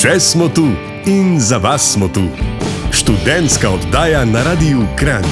[0.00, 0.62] Še smo tu
[1.04, 2.22] in za vas smo tu.
[2.88, 5.26] Študentska oddaja na Radiu Kran.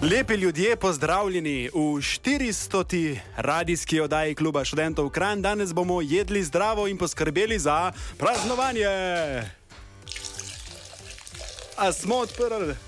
[0.00, 3.18] Lepi ljudje, pozdravljeni v 400.
[3.36, 5.44] radijski oddaji kluba študentov Kran.
[5.44, 8.88] Danes bomo jedli zdravo in poskrbeli za praznovanje.
[11.76, 12.87] A smo odprli?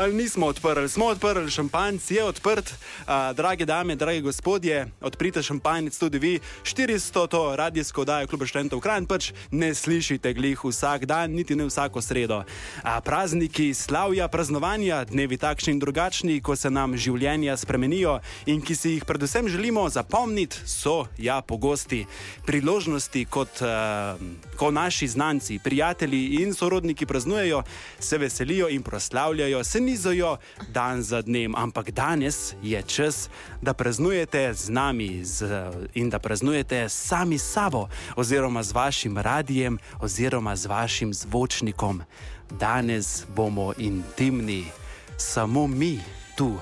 [0.00, 0.88] Ali nismo odprli?
[0.88, 2.74] Smo odprli, šampanjec je odprt.
[3.06, 6.40] A, drage dame, dragi gospodje, odprite šampanjec tudi vi.
[6.62, 7.28] 400.
[7.28, 12.00] to radijsko oddajo kluba študentov Kran pač ne slišite glih vsak dan, niti ne vsako
[12.00, 12.44] sredo.
[12.82, 18.74] A, prazniki slavja, praznovanja, dnevi takšni in drugačni, ko se nam življenja spremenijo in ki
[18.74, 22.06] si jih predvsem želimo zapomniti, so ja pogosti.
[22.46, 24.16] Priložnosti, kot uh,
[24.56, 27.62] ko naši znanci, prijatelji in sorodniki praznujejo,
[27.98, 30.36] se veselijo in proslavljajo, se nizajo
[30.68, 33.28] dan za dnem, ampak danes je čas,
[33.62, 40.56] da praznujete z nami z, in da praznujete sami sabo, oziroma z vašim radijem, oziroma
[40.56, 42.02] z vašim zvočnikom.
[42.50, 44.64] Danes bomo intimni,
[45.16, 45.98] samo mi
[46.36, 46.54] tu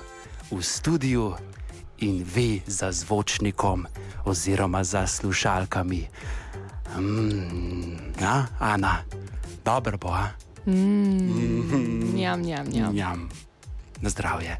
[0.51, 1.33] v studiu
[1.97, 3.85] in vi za zvočnikom,
[4.25, 6.07] oziroma za slušalkami.
[6.97, 8.97] Mm, ja, Ana,
[9.65, 10.09] dobro bo.
[10.09, 10.48] A?
[10.65, 12.95] Njam, njam, njam.
[12.95, 13.29] Njam.
[14.01, 14.57] Na zdravje.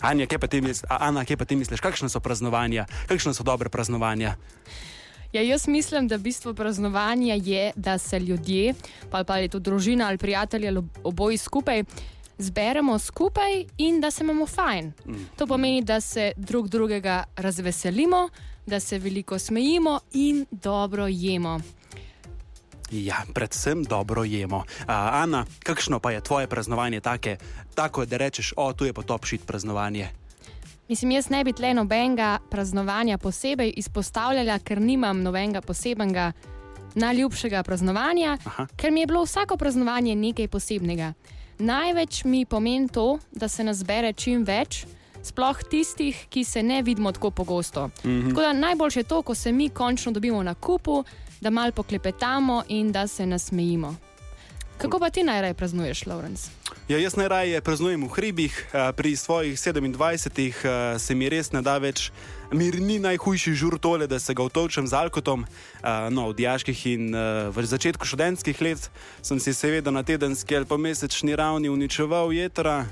[0.00, 3.42] Anja, kaj pa ti misliš, Ana, kaj pa ti misliš, kakšne so praznovanja, kakšne so
[3.42, 4.36] dobre praznovanja?
[5.32, 8.74] Ja, jaz mislim, da bistvo praznovanja je, da se ljudje,
[9.10, 11.84] pa, pa ali to družina ali prijatelji ali oboji skupaj,
[12.38, 14.92] zberemo skupaj in da se imamo fajn.
[15.36, 18.28] To pomeni, da se drug drugega razveselimo,
[18.66, 21.60] da se veliko smejimo in dobro jemo.
[22.90, 24.64] Ja, predvsem dobro jemo.
[24.86, 27.36] A, Ana, kakšno pa je tvoje praznovanje take,
[27.74, 30.08] tako da rečeš, o, tu je pa top šit praznovanje.
[30.88, 36.32] Mislim, jaz ne bi tle nobenega praznovanja posebej izpostavljala, ker nimam nobenega posebnega
[36.94, 38.66] najljubšega praznovanja, Aha.
[38.76, 41.12] ker mi je bilo vsako praznovanje nekaj posebnega.
[41.58, 44.84] Največ mi pomeni to, da se nas zbere čim več,
[45.22, 47.90] sploh tistih, ki se ne vidimo tako pogosto.
[48.02, 48.28] -hmm.
[48.28, 51.04] Tako da najboljše je to, ko se mi končno dobimo na kupu,
[51.40, 53.96] da mal poklepetamo in da se nasmejimo.
[54.78, 56.48] Kako pa ti najraje praznuješ, Lawrence?
[56.88, 61.62] Ja, jaz najraje praznujem v hribih, a, pri svojih 27 a, se mi res ne
[61.62, 62.12] da več.
[62.52, 65.46] Mir ni najhujši žur tole, da se ga utovčem z alkotom.
[65.82, 67.16] A, No, v diaških in
[67.50, 68.90] v začetku študentskih let
[69.22, 72.84] sem si seveda na tedenski ali pa mesečni ravni uničeval jedra.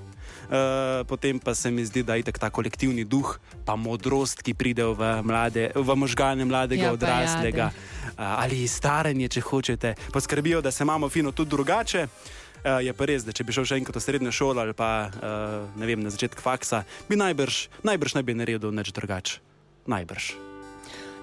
[0.54, 4.84] Uh, potem pa se mi zdi, da je ta kolektivni duh, pa modrost, ki pride
[4.86, 10.86] v, mlade, v možgane mladega, Ja, odraslega, uh, ali staranje, če hočete, poskrbijo, da se
[10.86, 12.06] imamo fino tudi drugače.
[12.06, 15.10] Uh, je pa res, da če bi šel še enkrat v srednjo šolo ali pa
[15.10, 19.42] uh, vem, na začetek faksa, bi najbrž, najbrž ne bi naredil nič drugače.
[19.90, 20.38] Najbrž.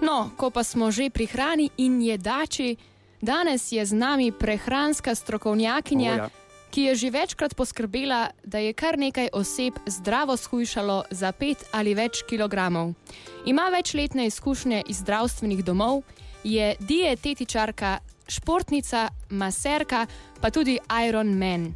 [0.04, 2.76] No, ko pa smo že pri hrani in jedači,
[3.22, 6.41] danes je z nami prehranska strokovnjakinja, O, ja.
[6.72, 11.94] Ki je že večkrat poskrbela, da je kar nekaj oseb zdravo shujšalo za pet ali
[11.94, 12.94] več kilogramov.
[13.46, 16.02] Ima večletne izkušnje iz zdravstvenih domov,
[16.44, 20.06] je dietetičarka, športnica, maserka,
[20.40, 20.78] pa tudi
[21.08, 21.74] Iron Man.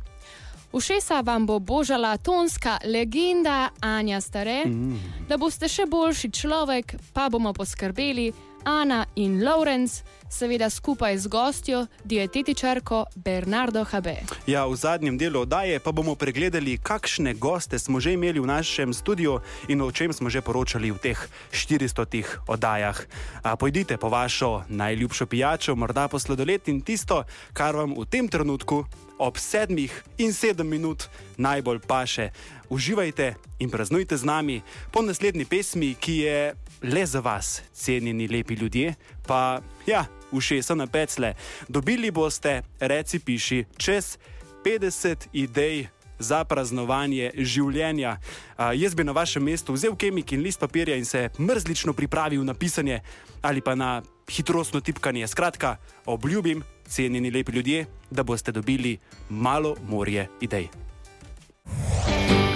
[0.73, 4.99] Ušesa vam bo božala tonska legenda Anja Stare, mm.
[5.29, 8.33] da boste še boljši človek, pa bomo poskrbeli
[8.65, 14.17] Ana in Lawrence, seveda skupaj z gostjo, dietetičarko Bernardo Habe.
[14.47, 18.95] Ja, v zadnjem delu oddaje pa bomo pregledali, kakšne goste smo že imeli v našem
[18.95, 21.19] studiu in o čem smo že poročali v teh
[21.51, 22.99] 400 oddajah.
[23.43, 28.29] A, pojdite po vašo najljubšo pijačo, morda po sladoled in tisto, kar vam v tem
[28.29, 28.85] trenutku
[29.19, 32.31] ob sedmih in sedem minut najbolj paše.
[32.69, 34.61] Uživajte in praznujte z nami
[34.93, 38.95] po naslednji pesmi, ki je le za vas, cenjeni lepi ljudje,
[39.27, 41.35] pa ja, ušesa na pecle.
[41.69, 44.19] Dobili boste, reci piši, čez
[44.65, 45.89] 50 idej.
[46.19, 48.15] Za praznovanje življenja.
[48.57, 52.41] A, jaz bi na vašem mestu vzel kemik in list papirja in se mrzlično pripravil
[52.41, 53.03] na pisanje
[53.43, 55.29] ali pa na hitrostno tipkanje.
[55.29, 58.99] Skratka, obljubim, cenjeni lepi ljudje, da boste dobili
[59.29, 60.69] malo morje idej.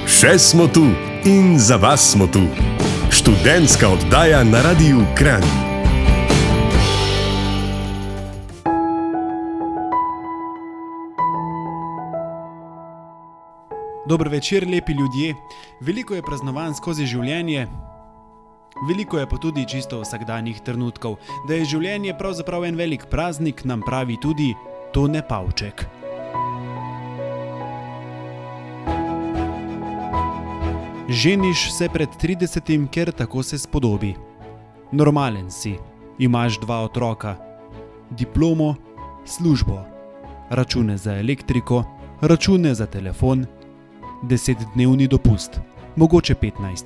[0.09, 0.89] Še smo tu
[1.25, 2.43] in za vas smo tu.
[3.13, 5.70] Študentska oddaja na Radiu Kran.
[14.11, 15.35] Dobro večer, lepi ljudje.
[15.81, 17.69] Veliko je praznovanj skozi življenje,
[18.89, 21.15] veliko je pa tudi čisto vsakdanjih trenutkov.
[21.47, 24.49] Da je življenje pravzaprav en velik praznik, nam pravi tudi
[24.91, 25.85] Tone Pavček.
[31.07, 34.17] Ženiš se pred 30, ker tako se spodobi.
[34.91, 35.77] Normalen si,
[36.19, 37.37] imaš dva otroka,
[38.11, 38.75] diplomo,
[39.23, 39.79] službo,
[40.51, 41.85] račune za elektriko,
[42.27, 43.47] račune za telefon,
[44.23, 45.61] desetdnevni dopust,
[45.97, 46.85] mogoče 15,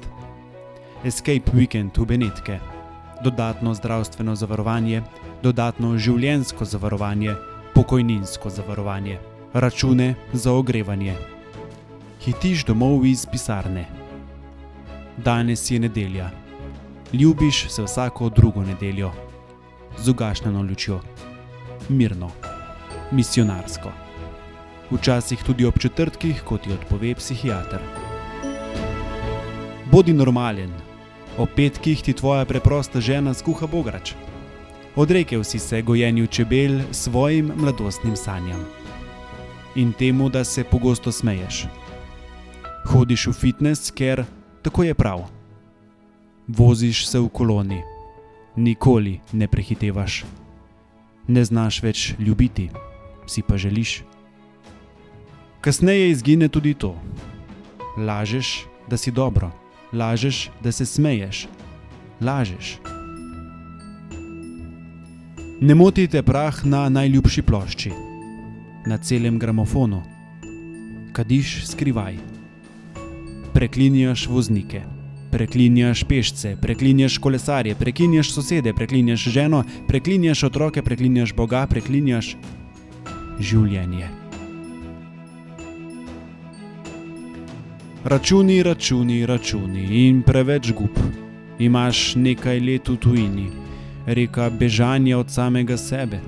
[1.04, 2.58] escape weekend v Benetke,
[3.24, 5.02] dodatno zdravstveno zavarovanje,
[5.42, 7.34] dodatno življensko zavarovanje,
[7.74, 9.18] pokojninsko zavarovanje,
[9.52, 11.16] račune za ogrevanje.
[12.24, 13.86] Hitiš domov iz pisarne.
[15.16, 16.30] Danes je nedelja.
[17.12, 19.10] Ljubiš se vsako drugo nedeljo,
[19.98, 21.00] z ugašnjeno lučjo,
[21.88, 22.30] mirno,
[23.10, 24.03] misionarsko.
[24.90, 27.80] Včasih tudi ob četrtkih, kot ti odpove psihiater.
[29.92, 30.70] Bodi normalen,
[31.38, 34.12] ob petkih ti tvoja preprosta žena skuha bograč.
[34.96, 38.64] Odrekel si se gojenju čebel svojim mladostnim sanjam
[39.74, 41.66] in temu, da se pogosto smeješ.
[42.86, 44.24] Hodiš v fitness, ker
[44.62, 45.24] tako je prav.
[46.48, 47.82] Voziš se v koloni,
[48.56, 50.24] nikoli ne prehitevaš.
[51.28, 52.70] Ne znaš več ljubiti,
[53.26, 54.02] si pa želiš.
[55.64, 56.92] Kasneje izgine tudi to.
[57.96, 59.50] Lažeš, da si dobro,
[59.92, 61.46] lažeš, da se smeješ,
[62.20, 62.78] lažeš.
[65.60, 67.92] Ne moti te prah na najljubši plošči,
[68.86, 70.02] na celem gramofonu.
[71.12, 72.18] Kadiš skrivaj.
[73.54, 74.82] Preklinjaš voznike,
[75.30, 82.36] preklinjaš pešce, preklinjaš kolesarje, preklinjaš sosede, preklinjaš ženo, preklinjaš otroke, preklinjaš Boga, preklinjaš
[83.40, 84.23] življenje.
[88.04, 90.98] Računi, računi, računi in preveč gub.
[91.58, 93.46] Imaš nekaj let v tujini,
[94.06, 96.18] reka bežanja od samega sebe.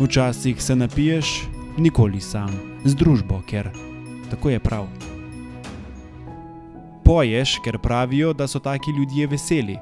[0.00, 1.32] Včasih se napiješ,
[1.76, 2.48] nikoli sam,
[2.84, 3.68] z družbo, ker
[4.30, 4.86] tako je prav.
[7.04, 9.76] Poješ, ker pravijo, da so taki ljudje veseli.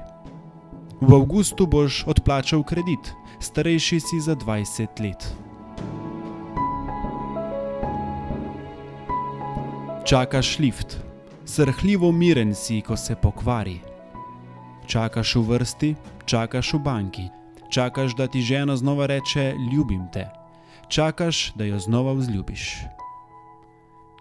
[1.01, 5.31] V avgustu boš odplačal kredit, starejši si za 20 let.
[10.03, 10.99] Čakaš lift,
[11.45, 13.79] srhljivo miren si, ko se pokvari.
[14.87, 15.95] Čakaš v vrsti,
[16.25, 17.27] čakaš v banki,
[17.71, 20.29] čakaš, da ti žena znova reče: Ljubim te,
[20.87, 22.77] čakaš, da jo znova vzljubiš.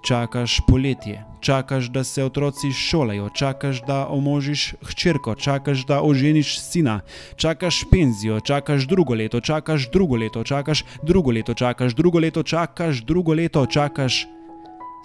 [0.02, 7.00] Čakaš poletje, čakaš, da se otroci šolajo, čakaš, da omožiš hčerko, čakaš, da oženiš sina,
[7.36, 13.04] čakaš penzijo, čakaš drugo leto, čakaš drugo leto, čakaš drugo leto, čakaš drugo leto, čakaš
[13.06, 14.26] drugo leto, čakaš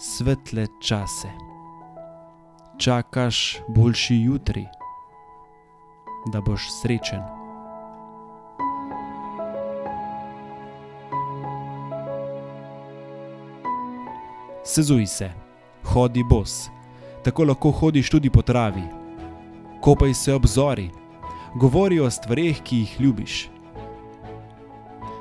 [0.02, 1.47] svetle čase.
[2.78, 4.66] Čakaš boljši jutri,
[6.26, 7.22] da boš srečen.
[14.66, 15.32] Sezuj se,
[15.84, 16.70] hodi bos,
[17.24, 18.84] tako lahko hodiš tudi po travi.
[19.82, 20.90] Kopaj se obzori,
[21.56, 23.50] govori o stvareh, ki jih ljubiš.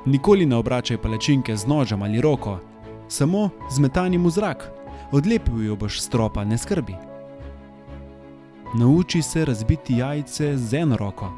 [0.05, 2.59] Nikoli ne obračaj palačinke z nožem ali roko,
[3.07, 4.71] samo z metanjem v zrak,
[5.11, 7.06] odlepil jo boš stropa, ne skrbi.
[8.79, 11.31] Nauči se razbiti jajce z eno roko,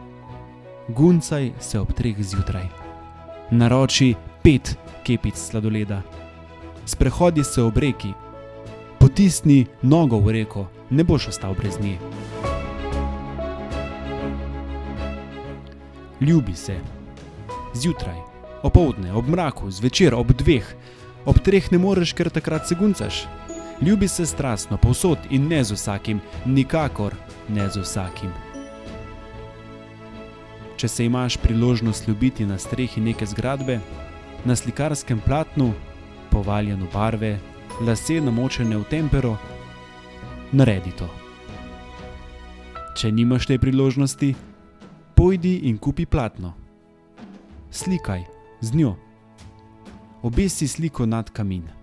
[0.88, 2.66] guncaj se ob treh zjutraj.
[3.52, 6.02] Naroči pet kepic sladoleda.
[6.86, 8.12] Sprehodi se ob reki,
[9.00, 11.98] potisni nogo v reko, ne boš ostal brez nje.
[16.22, 16.76] Ljubi se.
[17.74, 18.20] Zjutraj,
[18.64, 20.76] opoldne, ob mraku, zvečer, ob dveh,
[21.26, 23.28] ob treh ne moreš, ker takrat se guncaš.
[23.82, 27.16] Ljubi se strastno, povsod in ne z vsakim, nikakor
[27.50, 28.32] ne z vsakim.
[30.78, 33.80] Če se imaš priložnost ljubiti na strehi neke zgradbe,
[34.46, 35.74] na slikarskem platnu,
[36.32, 37.40] povaljen v barve,
[37.82, 39.38] lase namočene v tempero,
[40.52, 41.08] naredi to.
[43.00, 44.34] Če nimaš te priložnosti,
[45.16, 46.54] pojdi in kupi platno.
[47.72, 48.24] Slikaj
[48.62, 48.96] z njo.
[50.24, 51.79] Obesi sliko nad kamin.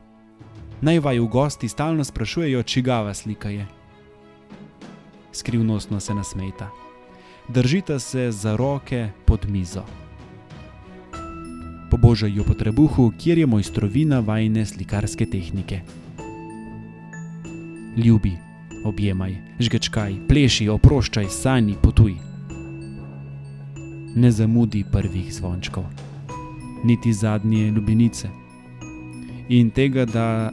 [0.81, 3.67] Naj vaju gosti stalno sprašujejo, čigava slika je.
[5.33, 6.71] Skrivnostno se nasmejta.
[7.49, 9.83] Držita se za roke pod mizo.
[11.91, 15.81] Pobožajo po trebuhu, kjer je mojstrovina vajne slikarske tehnike.
[17.97, 18.33] Ljubi,
[18.85, 22.17] objemaj, žgečkaj, pleši, oproščaj, sanji, potuj.
[24.17, 25.85] Ne zamudi prvih zvončkov,
[26.85, 28.29] niti zadnje ljubenice.
[29.49, 30.53] In tega, da,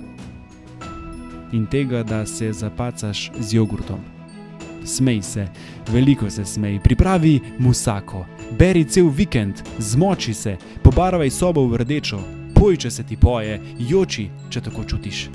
[1.53, 3.99] in tega, da se zapacaš z jogurtom.
[4.85, 5.47] Smej se,
[5.91, 8.25] veliko se smej, pripravi musako,
[8.59, 12.19] beri cel vikend, zmoči se, pobarvaj sobo v rdečo,
[12.55, 15.29] poj, če se ti poje, joči, če tako čutiš.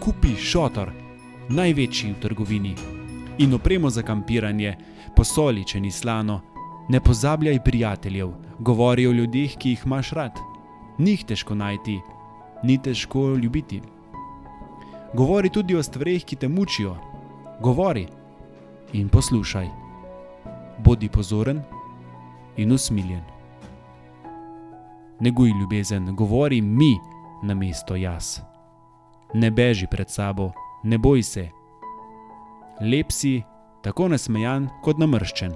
[0.00, 0.92] Kupi šotor,
[1.48, 2.74] največji v trgovini,
[3.38, 4.76] in opremo za kampiranje,
[5.16, 6.40] posoli, če ni slano,
[6.88, 10.40] Ne pozabljaj prijateljev, govori o ljudeh, ki jih imaš rad.
[10.98, 12.00] Ni jih težko najti,
[12.62, 13.80] ni težko ljubiti.
[15.14, 16.96] Govori tudi o stvarih, ki te mučijo.
[17.62, 18.06] Govori
[18.92, 19.68] in poslušaj.
[20.84, 21.62] Bodi pozoren
[22.56, 23.22] in usmiljen.
[25.20, 26.98] Neguj ljubezen, govori mi
[27.42, 28.40] na mesto jaz.
[29.34, 30.50] Ne beži pred sabo,
[30.82, 31.48] ne boj se.
[32.80, 33.42] Lep si,
[33.82, 35.54] tako nasmejan kot namrščen.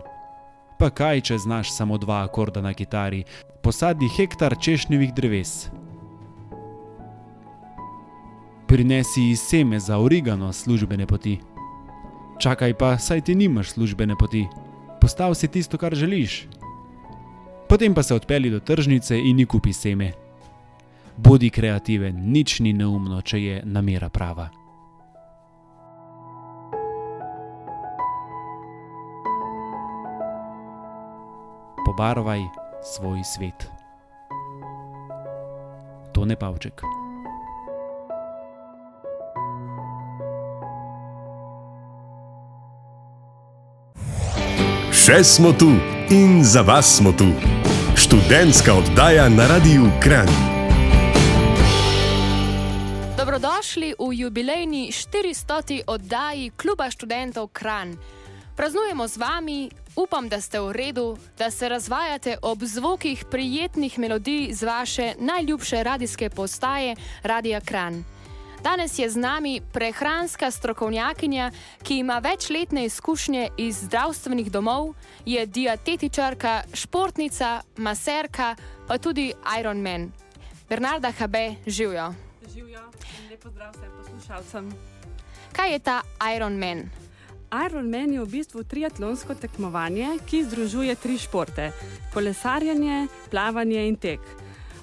[0.78, 3.24] Pa kaj, če znaš samo dva akorda na kitari,
[3.62, 5.70] posadi hektar češnjevih dreves.
[8.68, 11.38] Prinesi seme za origano službene poti.
[12.38, 14.46] Čakaj pa, saj ti nimaš službene poti.
[15.00, 16.46] Postav si tisto, kar želiš.
[17.68, 20.12] Potem pa se odpeli do tržnice in ji kupi seme.
[21.16, 24.50] Bodi kreativen, nič ni neumno, če je namera prava.
[31.86, 32.44] Pobarvaj
[32.84, 33.70] svoj svet.
[36.12, 37.07] To ne pavček.
[45.08, 45.70] Še smo tu
[46.12, 47.32] in za vas smo tu.
[47.96, 50.28] Študentska oddaja na Radiu Kran.
[53.16, 55.88] Dobrodošli v jubilejni 400.
[55.88, 57.96] oddaji Kluba študentov Kran.
[58.52, 64.52] Praznujemo z vami, upam, da ste v redu, da se razvajate ob zvokih prijetnih melodij
[64.52, 68.04] z vaše najljubše radijske postaje Radia Kran.
[68.62, 71.50] Danes je z nami prehranska strokovnjakinja,
[71.82, 74.94] ki ima večletne izkušnje iz zdravstvenih domov,
[75.26, 78.56] je dietetičarka, športnica, maserka,
[78.88, 80.12] pa tudi Ironman.
[80.68, 82.14] Bernarda Habe, živijo.
[82.54, 82.80] Živijo
[83.18, 84.72] in lepo zdrav vsem poslušalcem.
[85.52, 86.02] Kaj je ta
[86.36, 86.90] Ironman?
[87.66, 91.72] Ironman je v bistvu triatlonsko tekmovanje, ki združuje tri športe:
[92.14, 94.20] kolesarjenje, plavanje in tek.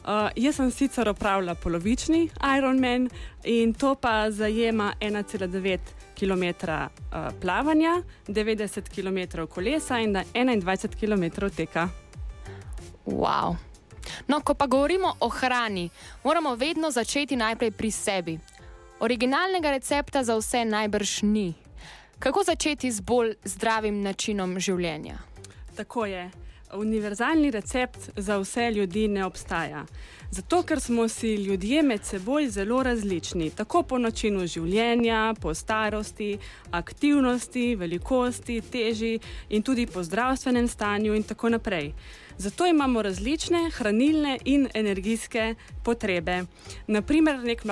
[0.05, 3.09] Uh, jaz sem sicer opravila polovični Ironman
[3.43, 5.79] in to pa zajema 1,9
[6.19, 11.89] km uh, plavanja, 90 km kolesa in 21 km teka.
[13.05, 13.55] Wow.
[14.27, 15.89] No, ko pa govorimo o hrani,
[16.23, 18.39] moramo vedno začeti najprej pri sebi.
[18.99, 21.53] Originalnega recepta za vse najbrž ni.
[22.19, 25.17] Kako začeti z bolj zdravim načinom življenja?
[25.75, 26.44] Tako je.
[26.77, 29.85] Univerzalni recept za vse ljudi ne obstaja.
[30.31, 36.37] Zato, ker smo si ljudje med seboj zelo različni, tako po načinu življenja, po starosti,
[36.71, 41.93] aktivnosti, velikosti, teži in tudi po zdravstvenem stanju in tako naprej.
[42.37, 46.43] Zato imamo različne hranilne in energijske potrebe.
[46.87, 47.63] Naprimer, nek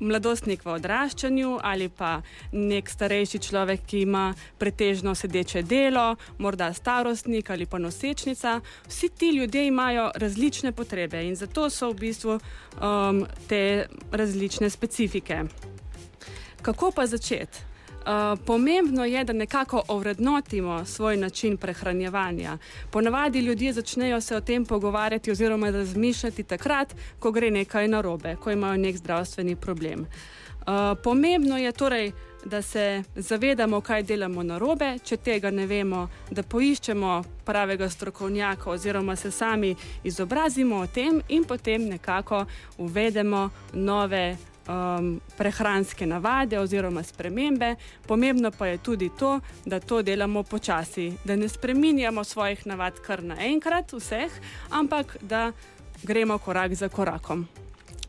[0.00, 7.50] mladostnik v odraščanju ali pa nek starejši človek, ki ima pretežno sedeče delo, morda starostnik
[7.50, 8.60] ali pa nosečnica.
[8.86, 15.42] Vsi ti ljudje imajo različne potrebe in zato so v bistvu um, te različne specifike.
[16.62, 17.69] Kako pa začeti?
[18.00, 22.58] Uh, pomembno je, da nekako ovrednotimo svoj način prehranjevanja.
[22.90, 28.50] Ponavadi ljudje začnejo se o tem pogovarjati oziroma razmišljati takrat, ko gre nekaj narobe, ko
[28.50, 30.00] imajo nek zdravstveni problem.
[30.00, 32.12] Uh, pomembno je torej,
[32.44, 39.16] da se zavedamo, kaj delamo narobe, če tega ne vemo, da poiščemo pravega strokovnjaka oziroma
[39.16, 42.44] se sami izobrazimo o tem in potem nekako
[42.78, 44.36] uvedemo nove
[44.70, 47.74] um, prehranske navade oziroma spremembe.
[48.06, 53.22] Pomembno pa je tudi to, da to delamo počasi, da ne spreminjamo svojih navad kar
[53.22, 54.30] naenkrat, vseh,
[54.70, 55.52] ampak da
[56.02, 57.48] gremo korak za korakom.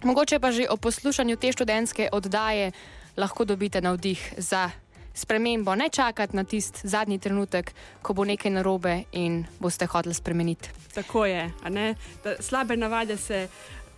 [0.04, 2.72] Mogoče pa že o poslušanju te študentske oddaje
[3.18, 4.70] lahko dobite navdih za
[5.14, 5.76] spremembo.
[5.76, 10.70] Ne čakati na tisti zadnji trenutek, ko bo nekaj narobe in boste hoteli spremeniti.
[10.94, 11.52] Tako je.
[12.40, 13.48] Slabe navade se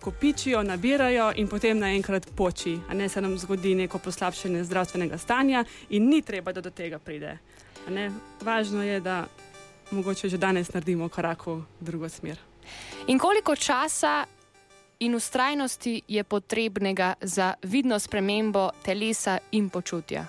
[0.04, 2.76] kopičijo, nabirajo in potem naenkrat poči.
[2.88, 6.98] A ne se nam zgodi neko poslabšanje zdravstvenega stanja in ni treba, da do tega
[6.98, 7.38] pride.
[8.44, 9.24] Važno je, da
[9.90, 12.38] mogoče že danes naredimo korak v drugo smer.
[13.06, 14.24] In koliko časa
[15.00, 20.26] in ustrajnosti je potrebnega za vidno spremembo telesa in počutja?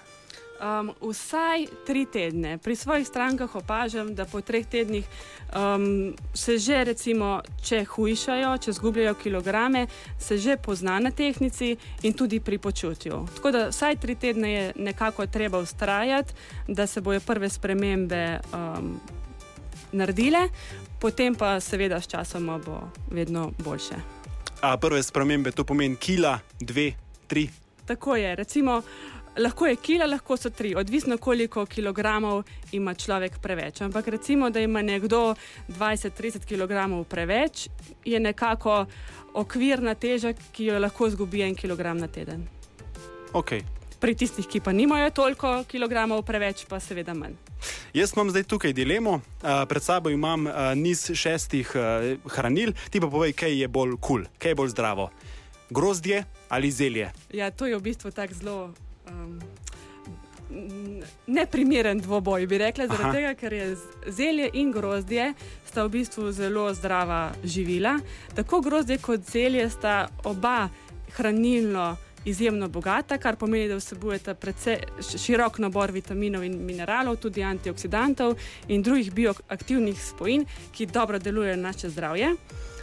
[0.55, 2.57] Um, vsaj tri tedne.
[2.57, 5.03] Pri svojih strankah opažam, da po treh tednih
[5.51, 9.87] um, se že, recimo, če hujšajo, če zgubljajo kilograme,
[10.19, 13.27] se že pozna na tehnici in tudi pri počutju.
[13.35, 16.33] Tako da vsaj tri tedne je nekako treba ustrajati,
[16.67, 18.95] da se bojo prve spremembe um,
[19.91, 20.47] naredile,
[20.99, 22.79] potem pa seveda s časom bo
[23.11, 23.95] vedno boljše.
[24.61, 26.93] A prve spremembe to pomeni kila, dve,
[27.27, 27.49] tri.
[27.85, 28.35] Tako je.
[28.35, 28.81] Recimo,
[29.37, 33.81] Lahko je kila, lahko so tri, odvisno koliko kilogramov ima človek preveč.
[33.81, 35.35] Ampak recimo, da ima nekdo
[35.67, 37.67] 20-30 kg preveč,
[38.05, 38.85] je nekako
[39.33, 42.47] okvirna teža, ki jo lahko zgubi en kilogram na teden.
[43.33, 43.61] Okay.
[43.99, 47.35] Pri tistih, ki pa nimajo toliko kilogramov preveč, pa seveda manj.
[47.93, 49.19] Jaz imam zdaj tukaj dilemo.
[49.41, 51.75] Pred sabo imam niz šestih
[52.31, 55.09] hranil, ti pa povej, kaj je bolj kul, cool, kaj je bolj zdravo.
[55.69, 57.11] Grozdje ali zelje?
[57.33, 58.73] Ja, to je v bistvu tako zelo.
[59.09, 59.39] Um,
[61.27, 63.65] Neprimeren dvoboj, bi rekla, zaradi tega, ker je
[64.07, 65.33] zelje in grozdje
[65.65, 67.97] sta v bistvu zelo zdrava živila.
[68.35, 70.69] Tako grozdje kot zelje sta oba
[71.17, 71.95] hranilno
[72.25, 74.79] izjemno bogata, kar pomeni, da vsebujeta precej
[75.17, 78.35] širok nabor vitaminov in mineralov, tudi antioksidantov
[78.67, 82.35] in drugih bioaktivnih spojin, ki dobro delujejo na naše zdravje.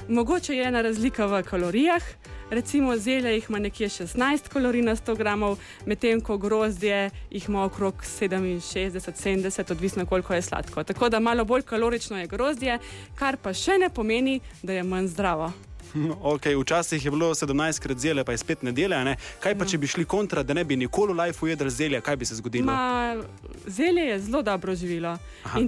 [0.08, 2.02] Mogoče je ena razlika v kalorijah.
[2.50, 7.64] Recimo zelje jih ima nekje 16 kalorij na 100 gramov, medtem ko grozdje jih ima
[7.64, 10.84] okrog 67-70, odvisno koliko je sladko.
[10.84, 12.78] Tako da malo bolj kalorično je grozdje,
[13.14, 15.52] kar pa še ne pomeni, da je manj zdravo.
[16.32, 19.04] Okay, včasih je bilo 17 krat zelje, pa je spet nedelja.
[19.04, 19.16] Ne?
[19.40, 22.16] Kaj pa, če bi šli kontra, da ne bi nikoli v lifeu jedli zelje, kaj
[22.16, 22.72] bi se zgodilo?
[22.72, 23.16] Ma,
[23.66, 25.16] zelje je zelo dobro živilo.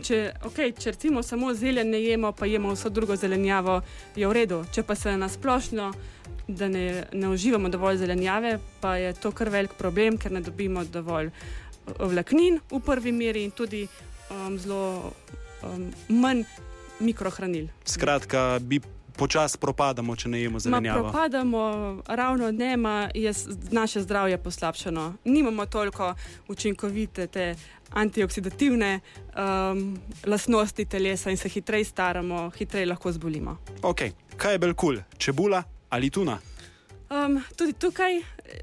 [0.03, 3.81] Če, okay, če recimo samo zelje ne jemo, pa jemo vso drugo zelenjavo,
[4.17, 4.65] je v redu.
[4.73, 5.93] Če pa se nasplošno,
[6.49, 10.85] da ne, ne uživamo dovolj zelenjave, pa je to kar velik problem, ker ne dobimo
[10.85, 11.65] dovolj uh,
[11.99, 13.85] vlaknin v prvi meri in tudi
[14.31, 15.13] um, zelo
[15.63, 16.45] um, manj
[17.01, 17.69] mikrohranil.
[17.85, 18.81] Skratka, bi
[19.17, 21.03] počasi propadamo, če ne jemo zelenjave.
[21.03, 21.63] Propadamo,
[22.07, 22.77] ravno ne,
[23.15, 23.33] je
[23.71, 25.15] naše zdravje poslabšano.
[25.25, 26.15] Nimamo toliko
[26.49, 27.55] učinkovite te
[27.91, 33.59] antioksidativne um, lastnosti telesa in se hitreje staramo, hitreje lahko zbolimo.
[33.83, 34.13] Okay.
[34.37, 35.19] Kaj je bolj kul, cool?
[35.19, 36.39] čebula ali tuna?
[37.11, 38.19] Um, tudi tukaj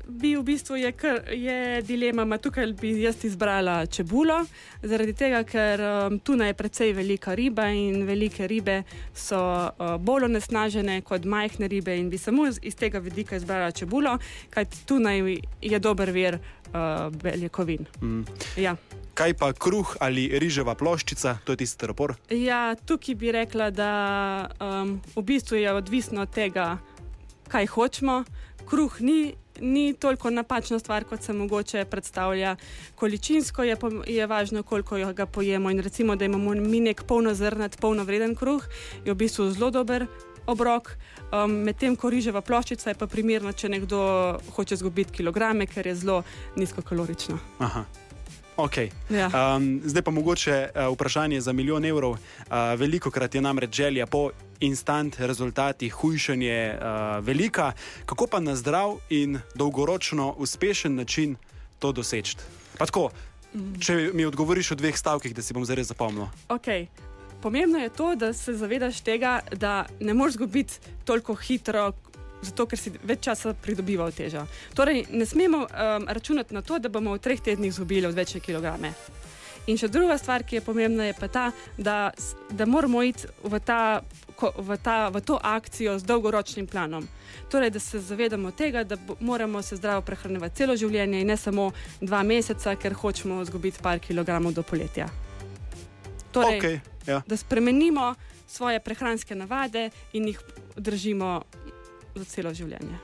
[0.05, 4.41] bi v bistvu je, kar, je dilema, ma tukaj bi jaz izbrala čebulo,
[4.83, 8.81] zaradi tega, ker um, tuna je precej velika riba in velike ribe
[9.13, 13.71] so uh, bolj onesnažene kot majhne ribe in bi samo iz, iz tega vidika izbrala
[13.71, 14.17] čebulo,
[14.49, 17.85] kajti tuna je dober vir uh, beljakovin.
[18.01, 18.21] Mm.
[18.57, 18.75] Ja.
[19.13, 22.15] Kaj pa kruh ali riževa ploščica, to je tisti ropor?
[22.29, 23.91] Ja, tukaj bi rekla, da
[24.61, 26.77] um, v bistvu je odvisno od tega,
[27.51, 28.23] kaj hočemo.
[28.69, 32.55] Kruh ni ni toliko napačna stvar, kot se mogoče predstavlja.
[32.95, 35.71] Količinsko je, je važno, koliko ga pojemo.
[35.71, 38.67] In recimo, da imamo mi nek polnozrnat, polnovreden kruh,
[39.05, 40.07] je v bistvu zelo dober.
[40.45, 40.97] Obrok,
[41.31, 44.01] um, medtem ko riževa ploščica je pa primerna, če nekdo
[44.55, 46.23] hoče izgubiti kilograme, ker je zelo
[46.57, 47.37] nizkokalorična.
[47.59, 47.85] Aha.
[48.61, 48.91] Okay.
[49.09, 49.55] Ja.
[49.55, 52.11] Um, zdaj pa mogoče uh, vprašanje za milijon evrov.
[52.11, 52.19] Uh,
[52.77, 57.71] veliko krat je namreč želja po instant rezultatih, hujšanje uh, velika.
[58.05, 61.35] Kako pa na zdrav in dolgoročno uspešen način
[61.79, 62.37] to doseči?
[62.77, 63.09] Tako,
[63.53, 63.79] mm.
[63.81, 66.29] če mi odgovoriš v dveh stavkih, da si bom zares zapomnil.
[66.49, 66.85] Okay.
[67.41, 70.73] Pomembno je to, da se zavedaš tega, da ne moreš zgubiti
[71.05, 71.91] toliko hitro,
[72.41, 74.45] zato ker si več časa pridobival težo.
[74.75, 78.93] Torej, ne smemo um, računati na to, da bomo v treh tednih izgubili večje kilograme.
[79.69, 81.43] In še druga stvar, ki je pomembna, je pa ta,
[81.77, 82.11] da,
[82.49, 84.01] da moramo iti v, ta,
[84.57, 87.05] v, ta, v to akcijo z dolgoročnim planom.
[87.51, 91.69] Torej, da se zavedamo tega, da moramo se zdravo prehranjevati celo življenje in ne samo
[92.01, 95.11] dva meseca, ker hočemo izgubiti par kilogramov do poletja.
[96.33, 97.21] Torej, okay, ja.
[97.27, 98.15] Da spremenimo
[98.47, 100.41] svoje prehranske navade in jih
[100.75, 101.43] držimo
[102.15, 102.99] za celo življenje.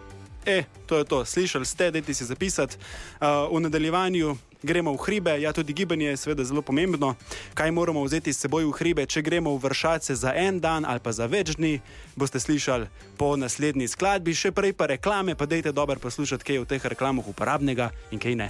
[0.47, 2.77] E, to je to, slišali ste, da si zapisati.
[3.19, 7.15] Uh, v nadaljevanju gremo v hribe, ja, tudi gibanje je seveda zelo pomembno.
[7.53, 11.03] Kaj moramo vzeti s seboj v hribe, če gremo v vršace za en dan ali
[11.03, 11.81] pa za več dni,
[12.15, 16.63] boste slišali po naslednji skladbi, še prej pa reklame, pa dejte dobro poslušati, kaj je
[16.63, 18.49] v teh reklamah uporabnega in kaj ne.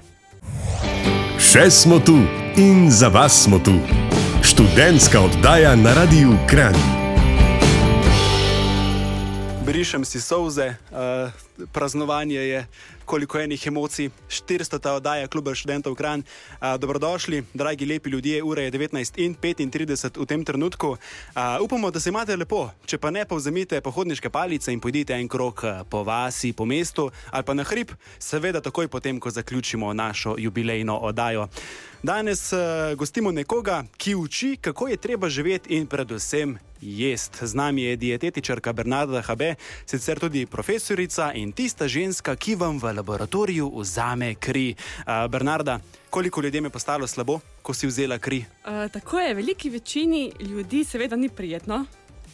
[1.41, 2.21] Še smo tu
[2.61, 3.73] in za vas smo tu.
[4.45, 7.06] Študentska oddaja na radiju Kran
[9.67, 12.67] brišem si solze, uh, praznovanje je,
[13.05, 16.23] koliko enih emocij, 400 ta oddaja kluba študentov Kran.
[16.23, 20.87] Uh, dobrodošli, dragi lepi ljudje, ura je 19 in 35 v tem trenutku.
[20.87, 25.13] Uh, upamo, da se imate lepo, če pa ne, pa vzemite pohodniške palice in pojdite
[25.19, 29.93] en krok po vasi, po mestu ali pa na hrib, seveda takoj potem, ko zaključimo
[29.93, 31.49] našo jubilejno oddajo.
[32.03, 37.43] Danes uh, gostimo nekoga, ki uči, kako je treba živeti in predvsem jest.
[37.43, 42.93] Z nami je dietetičarka Bernarda Habe, sicer tudi profesorica in tista ženska, ki vam v
[42.93, 44.75] laboratoriju vzame kri.
[44.75, 48.45] Uh, Bernarda, koliko ljudem je postalo slabo, ko si vzela kri?
[48.65, 51.85] Uh, tako je, veliki večini ljudi seveda ni prijetno.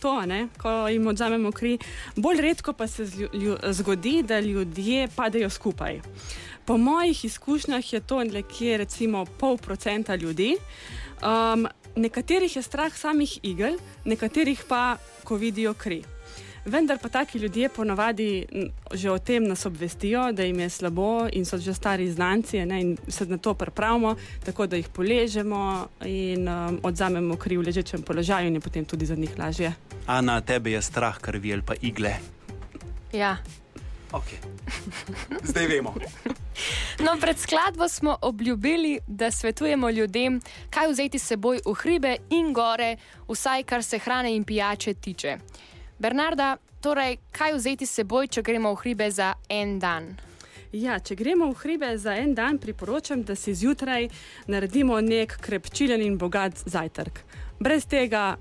[0.03, 1.77] to, ne, ko jim odzamemo kri.
[2.15, 3.05] Bolj redko pa se
[3.71, 6.01] zgodi, da ljudje padejo skupaj.
[6.65, 10.57] Po mojih izkušnjah je to nekje recimo pol procenta ljudi.
[11.23, 16.03] Um, nekaterih je strah samih igel, nekaterih pa, ko vidijo kri.
[16.65, 18.45] Vendar pa taki ljudje ponavadi
[18.93, 22.81] že o tem nas obvestijo, da jim je slabo in so že stari znanci ne,
[22.81, 28.01] in se na to pripravimo, tako da jih poležemo in um, odzamemo kri v ležečem
[28.01, 29.73] položaju in je potem tudi za njih lažje.
[30.07, 32.15] Ana, tebe je strah krvi ali pa igle.
[33.13, 33.37] Ja.
[34.13, 34.37] Okay.
[35.43, 35.93] Zdaj vemo.
[36.99, 42.53] No, pred skladbo smo obljubili, da svetujemo ljudem, kaj vzeti s seboj v hribe in
[42.53, 42.97] gore,
[43.27, 45.37] vsaj kar se hrane in pijače tiče.
[45.99, 50.13] Bernarda, torej, kaj vzeti s seboj, če gremo v hribe za en dan?
[50.73, 54.09] Ja, če gremo v hribe za en dan, priporočam, da si zjutraj
[54.47, 57.25] naredimo nek krepčilen in bogat zajtrk.
[57.59, 58.35] Brez tega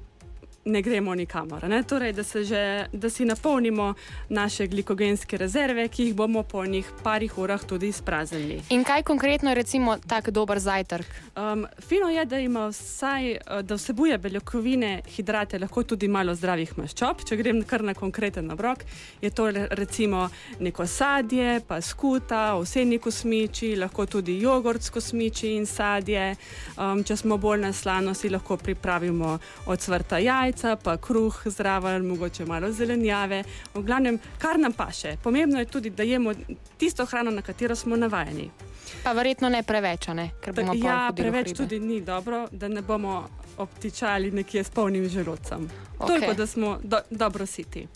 [0.64, 1.68] ne gremo nikamor.
[1.68, 1.82] Ne?
[1.82, 3.94] Torej, da, že, da si napolnimo
[4.28, 8.60] naše glikogenske rezerve, ki jih bomo po njih parih urah tudi izpraznili.
[8.70, 11.06] In kaj konkretno je recimo tak dober zajtrk?
[11.36, 17.24] Um, fino je, da ima vsaj, da vsebuje beljakovine, hidrate, lahko tudi malo zdravih maščob.
[17.28, 18.84] Če grem kar na konkreten obrok,
[19.20, 20.28] je to recimo
[20.60, 26.36] neko sadje, pa skuta, osebni kosmiči, lahko tudi jogurt s kosmiči in sadje.
[26.76, 31.42] Um, če smo bolj na slano, si lahko pripravimo od svrta jajca jajca, pa kruh
[31.44, 35.16] zraven, mogoče malo zelenjave, v glavnem, kar nam paše.
[35.22, 36.32] Pomembno je tudi, da jemo
[36.78, 38.50] tisto hrano, na katero smo navajeni.
[39.04, 40.30] Pa verjetno ne preveč, ne?
[40.40, 45.70] ker bomo ja, preveč tudi ni dobro, da ne bomo obtičali nekje s polnim želodcem.
[45.98, 46.06] Okay.
[46.06, 47.86] Toliko, da smo do, dobro siti.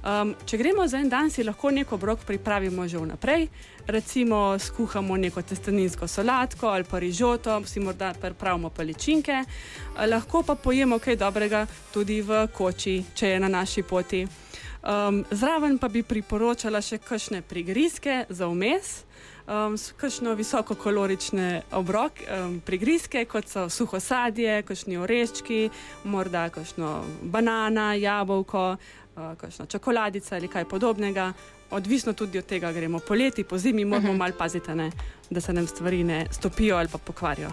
[0.00, 3.48] Um, če gremo za en dan, si lahko neko obrok pripravimo že vnaprej.
[3.86, 9.44] Recimo, skuhamo neko testeninsko solatko ali pa rižoto, si morda pripravimo paličinke.
[10.08, 14.26] Lahko pa pojemo kaj dobrega tudi v koči, če je na naši poti.
[14.80, 19.04] Um, zraven pa bi priporočala še kakšne prigrizke za vmes.
[19.50, 25.60] Um, kakšno visokokalorične obrok, um, prigrizke, kot so suho sadje, kakšni oreščki,
[26.06, 26.92] morda kakšno
[27.34, 28.76] banana, jabolko,
[29.40, 31.32] kakšna čokoladica ali kaj podobnega.
[31.70, 34.14] Odvisno tudi od tega, gremo poleti, po zimi, moramo uh mhm.
[34.14, 34.18] -huh.
[34.18, 34.90] malo paziti, ne,
[35.30, 37.50] da se nam stvari ne stopijo ali pa pokvarijo.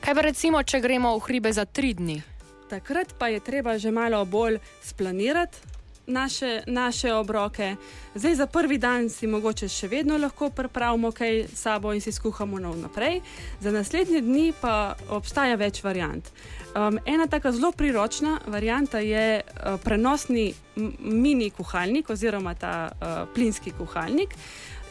[0.00, 2.22] Kaj pa recimo, če gremo v hribe za tri dni?
[2.70, 5.58] Takrat pa je treba že malo bolj splanirati,
[6.08, 7.76] naše, naše obroke.
[8.14, 12.58] Zdaj za prvi dan si mogoče še vedno lahko pripravimo kaj sabo in si skuhamo
[12.58, 13.20] na naprej,
[13.60, 16.32] za naslednje dni pa obstaja več variant.
[16.76, 20.54] Um, ena tako zelo priročna varianta je uh, prenosni
[20.98, 24.34] mini kuhalnik oziroma ta uh, plinski kuhalnik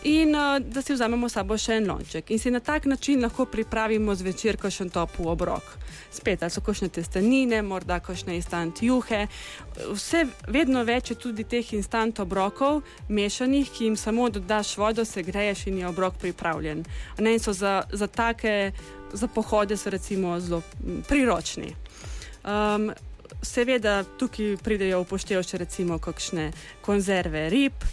[0.03, 3.45] in uh, da si vzamemo sabo še en lonček in si na tak način lahko
[3.45, 5.63] pripravimo zvečer kakšen topel obrok.
[6.11, 9.27] Spet, so kakšne testenine, morda kakšne instant juhe.
[9.91, 15.23] Vse vedno več je tudi teh instant obrokov, mešanih, ki jim samo dodaš vodo, se
[15.23, 16.85] greješ in je obrok pripravljen.
[17.19, 18.71] Ne, in so za, za take,
[19.13, 20.61] za pohode recimo zelo
[21.07, 21.75] priročni.
[22.47, 22.91] Um,
[23.41, 26.51] seveda tukaj pridejo upoštevo še recimo kakšne
[26.85, 27.85] konzerve rib,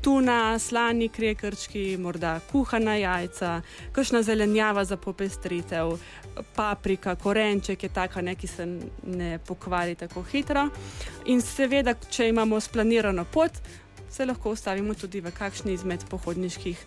[0.00, 3.60] tuna, slani krekrčki, morda kuhana jajca,
[3.92, 5.96] kakšna zelenjava za popestritev,
[6.56, 8.66] paprika, korenček je taka, ne, ki se
[9.06, 10.68] ne pokvari tako hitro.
[11.26, 13.62] In seveda, če imamo splanirano pot,
[14.10, 16.84] se lahko ustavimo tudi v kakšni izmed pohodniških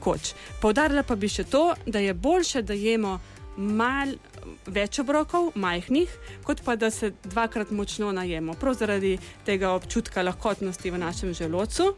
[0.00, 0.34] koč.
[0.60, 3.18] Povdarila pa bi še to, da je boljše, da jemo
[3.56, 4.33] malo
[4.66, 6.10] več obrokov, majhnih,
[6.44, 11.94] kot pa da se dvakrat močno najemo, prav zaradi tega občutka lahkotnosti v našem želodcu.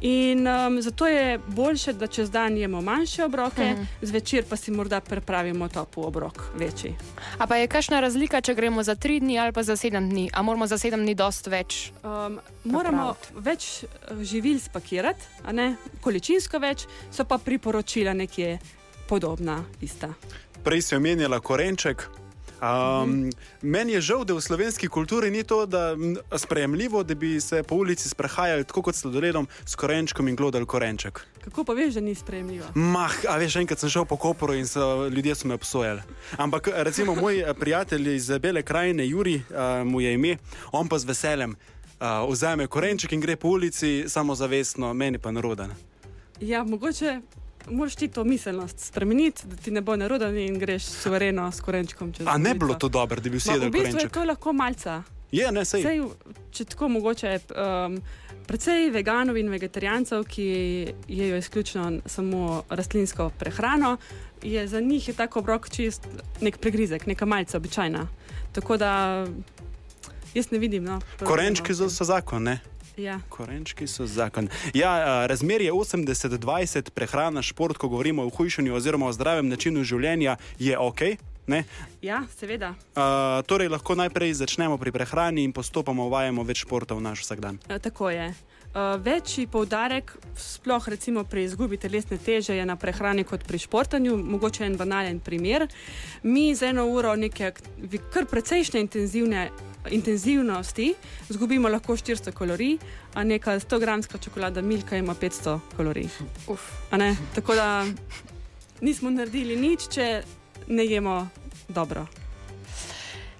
[0.00, 3.86] In um, zato je boljše, da čez dan jemo manjše obroke, mm.
[4.02, 6.94] zvečer pa si morda pripravimo topel obrok, večji.
[7.38, 10.30] A pa je kakšna razlika, če gremo za tri dni ali pa za sedem dni?
[10.32, 11.80] A moramo za sedem dni dosti več?
[12.02, 15.24] Um, moramo več uh, živil spakirati,
[16.00, 18.58] količinsko več, so pa priporočila nekje
[19.08, 20.14] podobna, ista
[20.64, 22.08] prej si omenjala korenček.
[22.64, 23.30] Um, mhm.
[23.62, 25.68] Meni je žal, da v slovenski kulturi ni to
[26.36, 31.20] sprejemljivo, da bi se po ulici sprehajali tako kot sladoledom s korenčkom in glodali korenček.
[31.44, 32.66] Kako pa veš, da ni sprejemljivo?
[32.74, 36.00] Mah, a veš, enkrat sem šel po Koporu in so, ljudje so me obsojali.
[36.36, 40.36] Ampak recimo moj eh, prijatelj iz Bele krajine, Juri, uh, mu je ime,
[40.72, 45.70] on pa z veseljem uh, vzame korenček in gre po ulici samozavestno, meni pa naroden.
[46.40, 47.20] Ja, mogoče
[47.70, 52.12] moraš ti to miselnost spremeniti, da ti ne bo narodno in greš suvereno s korenčkom
[52.12, 52.26] čez.
[52.30, 54.02] A ne bilo to dobro, da bi vsi jedli korenček?
[54.02, 55.02] Je to lahko malce.
[55.32, 55.82] Je, ne, sej.
[55.82, 56.02] sej.
[56.50, 57.38] Če tako mogoče.
[57.56, 57.98] Um,
[58.44, 60.44] Predvsej veganov in vegetarijancev, ki
[61.08, 63.96] jedo izključno samo rastlinsko prehrano,
[64.42, 66.04] je za njih je tako obrok čist
[66.40, 68.06] nek pregrizek, neka malce običajna.
[68.52, 68.92] Tako da
[70.34, 70.84] Jaz ne vidim.
[70.84, 72.58] No, Korenčki so, so zakon, ne?
[72.96, 73.18] Ja.
[73.28, 74.48] Korenčki so zakon.
[74.74, 80.36] Ja, a, razmerje 80-20 prehrana, šport, ko govorimo o hujšanju oziroma o zdravem načinu življenja,
[80.58, 81.00] je ok.
[81.46, 81.64] Ne?
[82.02, 82.72] ja, seveda.
[82.96, 87.60] Uh, torej, lahko najprej začnemo pri prehrani in postopoma uvajamo več športa v naš vsakdan.
[87.68, 88.30] E, Tako je.
[88.74, 94.16] Uh, večji poudarek, sploh recimo pri izgubi telesne teže, je na prehrani kot pri športanju.
[94.16, 95.68] Mogoče en banalen primer.
[96.22, 97.52] Mi z eno uro neke
[98.10, 99.50] kar precejšnje intenzivne.
[99.90, 100.94] Intenzivnosti
[101.30, 102.78] izgubimo lahko 400 kalorij,
[103.14, 106.08] a neka 100-gramska čokolada Milka ima 500 kalorij.
[106.48, 106.60] Uf.
[106.90, 107.16] A ne?
[107.34, 107.84] Tako da
[108.80, 110.22] nismo naredili nič, če
[110.66, 111.28] ne jemo
[111.68, 112.06] dobro.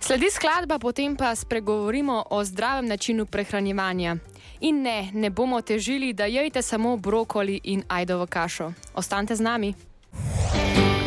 [0.01, 4.17] Sledi skladba, potem pa spregovorimo o zdravem načinu prehranjevanja.
[4.65, 8.73] In ne, ne bomo težili, da jejte samo brokoli in ajdovo kašo.
[8.95, 9.75] Ostanite z nami.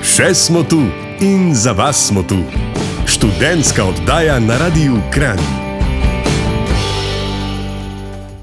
[0.06, 0.78] Še smo tu
[1.26, 2.38] in za vas smo tu.
[3.08, 5.42] Študentska oddaja na Radiu Kran.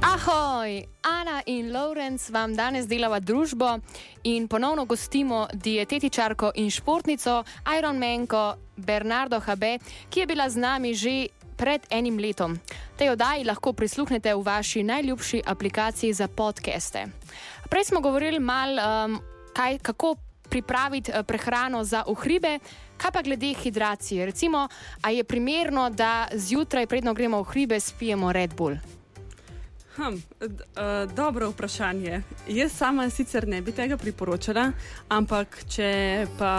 [0.02, 3.78] Ahoj, Ana in Lorenz vam danes delava družbo
[4.24, 7.44] in ponovno gostimo dietetičarko in športnico
[7.78, 9.78] Ironmanko Bernardo Habe,
[10.10, 12.58] ki je bila z nami že pred enim letom.
[12.98, 17.06] Tej oddaji lahko prisluhnete v vaši najljubši aplikaciji za podcaste.
[17.70, 19.20] Prej smo govorili malo, um,
[19.54, 20.16] kaj, kako
[20.48, 22.58] pripraviti eh, prehrano za uhribe.
[22.96, 24.26] Kaj pa glede hidracije?
[24.26, 24.68] Recimo,
[25.02, 28.76] a je primerno, da zjutraj, predno gremo v hribe, spijemo Red Bull?
[29.96, 32.22] Hm, uh, dobro vprašanje.
[32.48, 34.72] Jaz sama sicer ne bi tega priporočala,
[35.08, 36.54] ampak če pa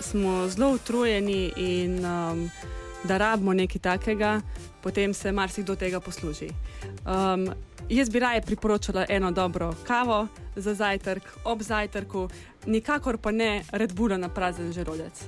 [0.00, 2.50] smo zelo utrujeni in um,
[3.06, 4.40] da rabimo nekaj takega,
[4.82, 6.50] potem se marsikdo tega posluži.
[7.06, 7.48] Um,
[7.88, 12.28] jaz bi raje priporočala eno dobro kavo za zajtrk, ob zajtrku,
[12.66, 15.24] nikakor pa ne Red Bulla na prazen želodec.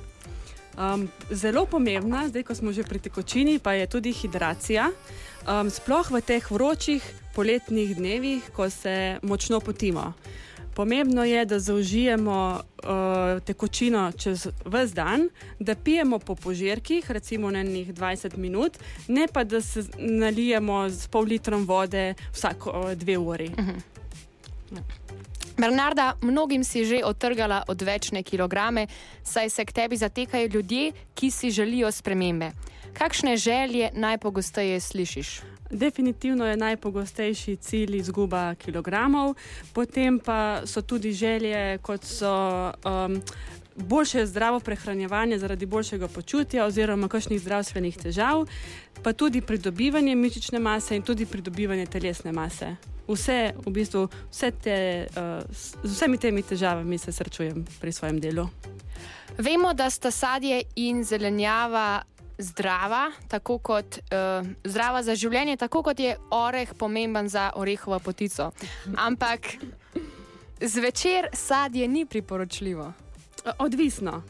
[0.78, 4.90] Um, zelo pomembna, zdaj ko smo že pri tekočini, pa je tudi hidracija.
[5.42, 7.02] Um, sploh v teh vročih
[7.34, 10.12] poletnih dnevih, ko se močno potimo.
[10.78, 17.60] Pomembno je, da zaužijemo uh, tekočino čez vse dan, da pijemo po požirkih, recimo na
[17.60, 23.18] enih 20 minut, ne pa da se nalijemo z pol litrom vode vsako uh, dve
[23.18, 23.50] uri.
[25.56, 28.86] Bernarda, mnogim si že otrgala odvečne kilograme,
[29.22, 32.50] saj se k tebi zatekajo ljudje, ki si želijo spremembe.
[32.92, 35.40] Kakšne želje najpogosteje slišiš?
[35.70, 39.34] Definitivno je najpogostejši cilj izguba kilogramov,
[39.72, 43.20] potem pa so tudi želje, kot so um,
[43.76, 48.46] boljše zdravo prehranjevanje zaradi boljšega počutja oziroma kakšnih zdravstvenih težav,
[49.02, 52.76] pa tudi pridobivanje mišične mase in tudi pridobivanje telesne mase.
[53.08, 55.44] Vse, v bistvu, vse te, uh,
[55.84, 58.48] z vsemi temi težavami se srečujem pri svojem delu.
[59.38, 62.02] Vemo, da sta sadje in zelenjava
[62.38, 68.50] zdrava, tako kot uh, zdrava za življenje, tako kot je oreh pomemben za orehovo potico.
[68.96, 69.56] Ampak
[70.60, 72.92] zvečer sadje ni priporočljivo.
[73.58, 74.22] Odvisno.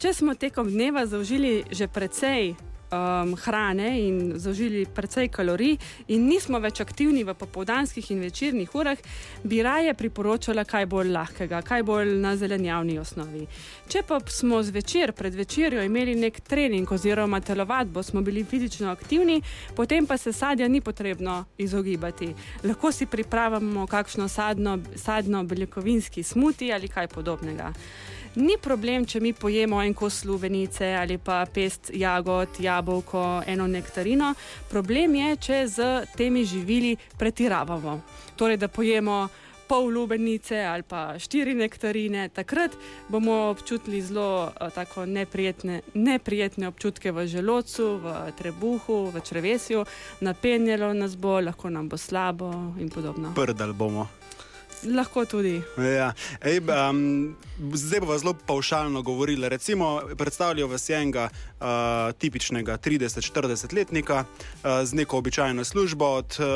[0.00, 2.54] Če smo tekom dneva zaužili že precej
[2.90, 5.76] um, hrane in zaužili precej kalorij,
[6.08, 8.98] in nismo več aktivni v popoldanskih in večernih urah,
[9.44, 13.46] bi raje priporočala kaj bolj lahkega, kaj bolj na zelenjavni osnovi.
[13.88, 19.40] Če pa smo zvečer, pred večerjo imeli nek trening oziroma telovadbo, smo bili fizično aktivni,
[19.76, 22.34] potem pa se sadja ni potrebno izogibati.
[22.64, 27.72] Lahko si pripravimo kakšno sadno, sadno beljakovinski smuti ali kaj podobnega.
[28.34, 34.34] Ni problem, če mi pojemo en kos lubenice ali pa pest jagod, jabolko, eno nektarino.
[34.70, 37.96] Problem je, če z temi živili pretiravamo.
[38.38, 39.24] Torej, da pojemo
[39.70, 42.74] pol lubenice ali pa štiri nektarine, takrat
[43.08, 49.84] bomo občutili zelo eh, tako neprijetne, neprijetne občutke v želodcu, v trebuhu, v črevesju,
[50.20, 53.34] napenjalo nas bo, lahko nam bo slabo in podobno.
[53.34, 54.19] Prdal bomo.
[54.84, 55.62] Lahko tudi.
[55.76, 56.12] Ja.
[56.40, 57.36] Ej, um,
[57.74, 59.48] zdaj bomo zelo paušalno govorili.
[59.48, 61.66] Recimo, predstavljajo vas enega uh,
[62.18, 66.46] tipičnega 30-40 letnika uh, z neko običajno službo od uh,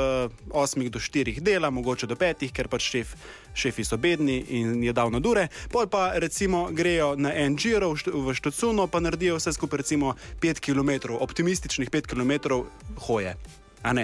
[0.48, 3.14] 8 do 4 dela, mogoče do 5, ker pač šef,
[3.54, 5.48] šefi so bedni in je dal na dure.
[5.72, 9.84] Pol pa recimo grejo na en giro v, št v Štocuno, pa naredijo vse skupaj
[9.84, 12.64] recimo 5 km, optimističnih 5 km
[13.06, 13.36] hoje.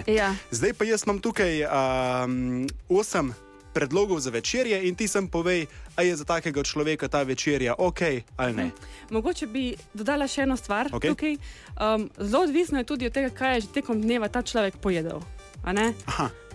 [0.07, 0.35] Ja.
[0.51, 3.33] Zdaj pa jaz imam tukaj um, osem
[3.73, 8.01] predlogov za večerje in ti sem povej, ali je za takega človeka ta večerja ok
[8.37, 8.71] ali ne.
[9.11, 11.11] Mogoče bi dodala še eno stvar Okej.
[11.11, 11.35] tukaj.
[11.77, 15.21] Um, zelo odvisno je tudi od tega, kaj je že tekom dneva ta človek pojedel.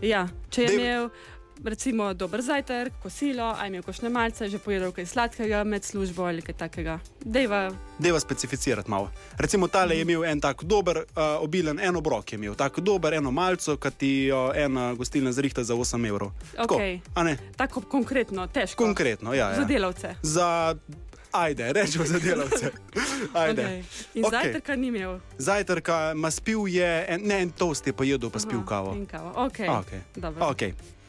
[0.02, 1.10] Ja, če je Dej- imel
[1.64, 6.42] recimo dober zajtrk, kosilo, aj imel košne malce, že pojedel kaj sladkega med službo ali
[6.42, 7.00] kaj takega.
[7.26, 9.12] Dejva, Deva specificirati malo.
[9.38, 13.14] Recimo, tale je imel en tak dober, uh, obilen, en obrok je imel, tako dober,
[13.14, 16.32] eno malco, ki ti uh, ena gostilna zrihta za 8 evrov.
[16.56, 16.80] Tako,
[17.24, 17.38] ne?
[17.56, 18.84] tako konkretno, težko.
[18.84, 19.54] Konkretno, ja.
[19.56, 19.68] Za ja.
[19.68, 20.16] delavce.
[20.22, 20.76] Za,
[21.32, 22.72] ajde, rečemo za delavce.
[23.34, 23.64] Ajde.
[23.64, 23.84] Okay.
[24.14, 24.32] In okay.
[24.32, 25.20] zajtrka ni imel.
[25.38, 28.96] Zajtrka, ma spil je, en, ne en toast je pa jedel, pa spil Aha, kavo.
[28.96, 29.32] In kavo.
[29.48, 29.70] Okay.
[29.70, 30.00] Okay.
[30.16, 30.50] Dobro.
[30.50, 30.62] ok,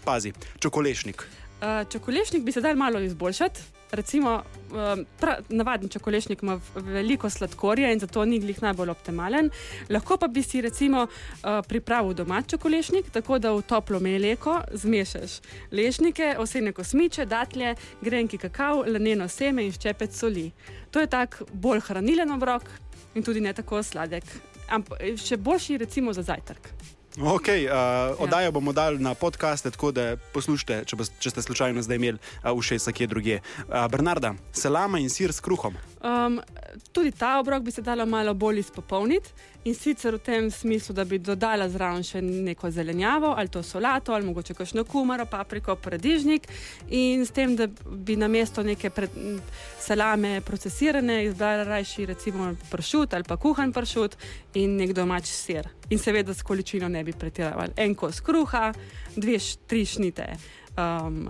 [0.07, 1.27] pazi, čokolešnik.
[1.57, 3.61] Uh, čokolešnik bi se dal malo izboljšati.
[3.91, 9.51] Recimo, um, pra, navaden čokolešnik ima veliko sladkorja in zato ni glih najbolj optimalen.
[9.89, 15.39] Lahko pa bi si recimo uh, pripravil domač čokolešnik, tako da v toplo mleko zmešaš
[15.73, 20.51] lešnike, osene kosmiče, datlje, grenki kakav, laneno seme in ščepec soli.
[20.91, 22.69] To je tak bolj hranilen obrok
[23.15, 24.25] in tudi ne tako sladek.
[24.69, 26.96] Ampak še boljši recimo za zajtrk.
[27.21, 31.97] Ok, uh, oddajo bomo dali na podkaste, tako da poslušajte, če, če ste slučajno zdaj
[31.97, 33.39] imeli uh, ušesa kje drugje.
[33.41, 35.79] Uh, Bernarda, salama in sir s kruhom.
[36.05, 36.41] Um,
[36.93, 39.31] tudi ta obrok bi se dalo malo bolj izpopolniti
[39.65, 44.13] in sicer v tem smislu, da bi dodala zraven še neko zelenjavo, ali to solato,
[44.15, 46.47] ali mogoče kakšno kumaro, papriko, paradižnik
[46.95, 49.17] in s tem, da bi na mesto neke pred,
[49.81, 54.15] salame procesirane izbrala rajši recimo pršut ali pa kuhan pršut
[54.55, 55.67] in nek domač sir.
[55.91, 57.75] In seveda s količino ne bi pretiravali.
[57.77, 58.69] En kos kruha,
[59.17, 60.29] dve, tri šnite.
[60.77, 61.29] Um,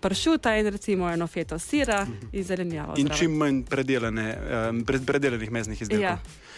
[0.00, 2.94] pršuta in recimo eno feto sira in zelenjavo.
[2.96, 3.18] In zraven.
[3.18, 4.26] čim manj predelane,
[4.68, 6.04] um, pred, predelanih mesnih izdelkov.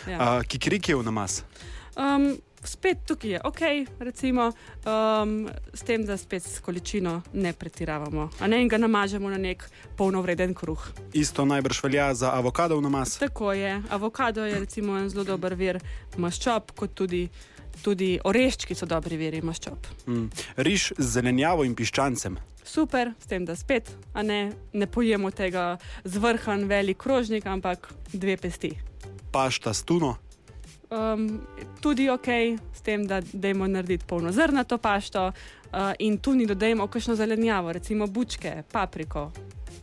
[0.07, 0.19] Ja, ja.
[0.39, 1.43] Uh, Kikirikijev namaz.
[1.97, 3.61] Um, spet tukaj je ok,
[3.99, 4.53] recimo,
[4.87, 8.31] um, s tem, da spet s količino ne pretiravamo.
[8.41, 10.89] A ne in ga namažemo na nek polnovreden kruh.
[11.13, 13.19] Isto najbrž velja za avokadov namaz.
[13.19, 13.83] Tako je.
[13.91, 15.79] Avokado je recimo en zelo dober vir
[16.17, 17.29] maščob, kot tudi,
[17.83, 19.89] tudi oreščki so dobri viri maščob.
[20.07, 20.27] Mm.
[20.57, 22.39] Riž z zelenjavo in piščancem.
[22.65, 23.91] Super, s tem, da spet
[24.25, 28.73] ne, ne pojemo tega zvrhan velik krožnik, ampak dve pesti.
[29.33, 30.17] Pašta s tuno.
[30.95, 31.43] Um,
[31.81, 32.29] tudi ok,
[32.73, 38.07] s tem, da dajmo narediti polnozrnato pašto uh, in tu ni dodajmo kakšno zelenjavo, recimo
[38.07, 39.31] bučke, papriko.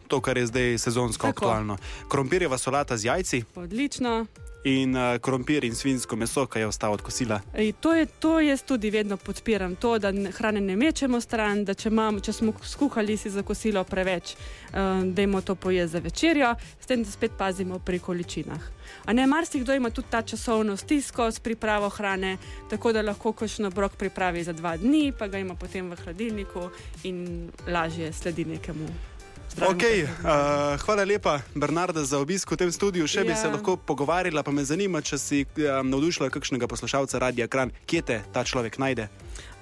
[0.07, 1.45] To, kar je zdaj sezonsko Tako.
[1.45, 1.77] aktualno.
[2.09, 4.25] Krompirjeva solata z jajci Odlično.
[4.63, 7.41] In uh, krompir in svinsko meso, ki je ostalo od kosila.
[7.53, 11.65] Ej, to, je, to jaz tudi vedno podpiram, to, da ne- hrane ne mečemo stran,
[11.65, 14.35] da če, imam, če smo skuhali si za kosilo preveč,
[14.73, 18.69] um, dajmo to pojesti za večerjo, s tem, da spet pazimo pri količinah.
[19.05, 22.37] A ne, marsikdo ima tudi ta časovno stisko s pripravo hrane,
[22.69, 26.69] tako da lahko kakšen obrok pripravi za dva dni, pa ga ima potem v hladilniku
[27.03, 29.10] in lažje sledi nekemu.
[29.59, 30.09] Okay, uh,
[30.79, 33.07] hvala lepa, Bernarda, za obisk v tem studiu.
[33.07, 33.35] Še bi Ja.
[33.35, 37.71] se lahko pogovarjala, pa me zanima, če si um, navdušila kakšnega poslušalca Radia Kran.
[37.85, 39.09] Kje te ta človek najde?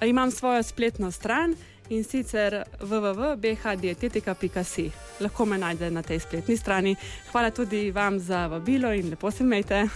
[0.00, 1.56] A Imam svojo spletno stran
[1.88, 4.90] in sicer www.bhdietetika.si.
[5.20, 6.96] Lahko me najde na tej spletni strani.
[7.32, 9.88] Hvala tudi vam za vabilo in lepo se imejte.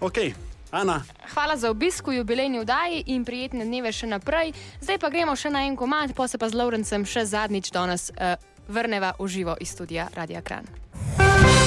[0.00, 0.18] Ok,
[0.74, 1.02] Ana,
[1.34, 4.50] Hvala za obisk v jubilejni vdaji in prijetne dneve še naprej.
[4.82, 8.10] Zdaj pa gremo še na en komad, pa se pa z Laurencem še zadnjič danes
[8.10, 8.34] uh,
[8.66, 10.66] vrneva v živo iz studia Radia Kran.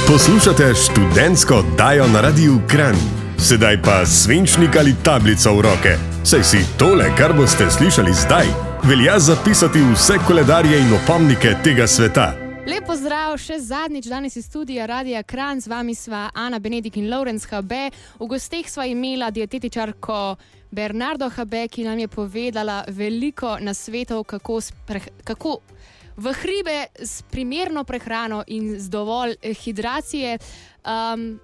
[0.07, 2.99] Poslušate študentsko oddajo na Radiu Kran.
[3.39, 5.93] Sedaj pa svinčnik ali tablico v roke.
[6.27, 8.51] Saj si tole, kar boste slišali zdaj,
[8.83, 12.46] velja zapisati vse koledarje in opomnike tega sveta.
[12.67, 17.07] Lep pozdrav še zadnjič danes iz studia Radia Kran, z vami sva Ana Benedik in
[17.07, 17.77] Lorenz HB.
[18.19, 20.17] V gosteh sva imela dietetičarko
[20.75, 25.61] Bernardo HB, ki nam je povedala veliko nasvetov, kako, spre- kako
[26.19, 30.35] v hribe s primerno prehrano in z dovolj hidracije.
[30.83, 31.39] Um,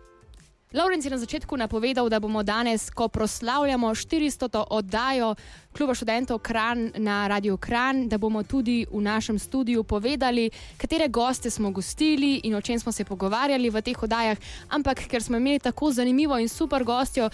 [0.74, 4.64] Lorenz je na začetku napovedal, da bomo danes, ko proslavljamo 400.
[4.70, 5.36] oddajo
[5.78, 11.50] Kluba študentov Kran na Radio Kran, da bomo tudi v našem studiu povedali, katere goste
[11.50, 14.38] smo gostili in o čem smo se pogovarjali v teh oddajah.
[14.70, 17.30] Ampak ker smo imeli tako zanimivo in super gostjo,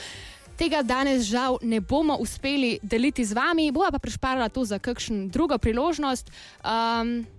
[0.58, 5.28] tega danes žal ne bomo uspeli deliti z vami, bova pa prišparala to za kakšno
[5.32, 6.32] drugo priložnost.
[6.64, 7.39] Um,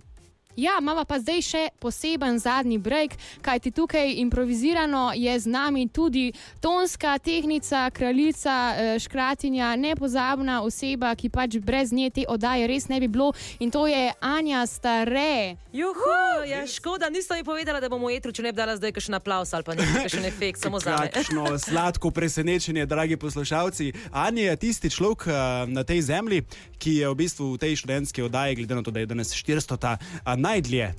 [0.55, 6.33] Ja, imamo pa zdaj še poseben zadnji break, kajti tukaj improvizirano je z nami tudi
[6.59, 12.99] tonska tehnica, kraljica, eh, škratinja, nepozabna oseba, ki pač brez nje te oddaje res ne
[12.99, 15.55] bi bilo in to je Anja Stare.
[15.73, 19.15] Juhu, ja, škoda, niste mi povedali, da bomo jetru, če ne bi dala zdaj kakšen
[19.15, 21.11] aplaus ali pa nekaj, kakšen efekt, samo za me.
[21.11, 23.93] kakšno sladko presenečenje, dragi poslušalci.
[24.11, 25.33] Anja je tisti človek uh,
[25.71, 26.43] na tej zemlji,
[26.75, 29.79] ki je v bistvu v tej študentski oddaji, glede na to, da je danes 400,
[29.79, 30.93] uh, najdlje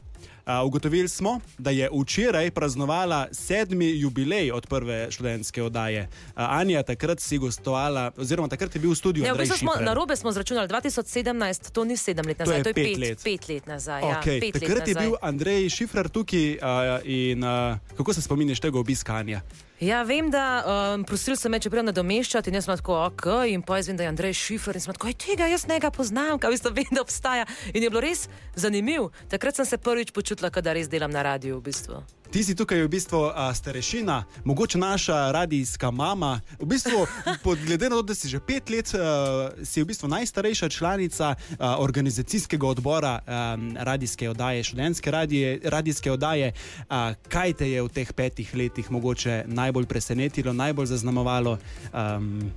[0.45, 6.09] A, ugotovili smo, da je včeraj praznovala sedmi jubilej od prve študentske oddaje.
[6.35, 9.23] A, Anja, takrat si gostovala, oziroma takrat je bil v studiu.
[9.23, 12.63] Ne, v bistvu smo na robe smo zračunali 2017, to ni sedem let nazaj, je
[12.63, 13.21] to je pet let.
[13.25, 14.03] pet let nazaj.
[14.03, 14.35] Okay.
[14.35, 15.07] Ja, pet Takrat let je nazaj.
[15.07, 16.59] bil Andrej Šifrer tukaj uh,
[17.05, 19.41] in uh, kako se spomniš tega obiska Anja?
[19.83, 20.63] Ja, vem, da
[20.95, 23.89] um, prosil sem me, če pridem nadomeščati in jaz sem tako, ok, in pa jaz
[23.91, 26.55] vem, da je Andrej Šifer in sem tako, "Ej, tega jaz ne ga poznam, kaj
[26.55, 27.51] isto vem, da obstaja.
[27.75, 29.11] In je bilo res zanimivo.
[29.29, 32.22] Takrat sem se prvič počutila, da res delam na radiju v bistvu.
[32.33, 36.41] Ti si tukaj v bistvu uh, starešina, mogoče naša radijska mama.
[36.61, 37.05] V bistvu,
[37.45, 41.35] pod, glede na to, da si že pet let, uh, si v bistvu najstarejša članica
[41.37, 46.53] uh, organizacijskega odbora um, radijske oddaje, študentske radije, radijske oddaje.
[46.89, 51.59] Uh, kaj te je v teh petih letih mogoče najbolj presenetilo, najbolj zaznamovalo?
[51.93, 52.49] Um,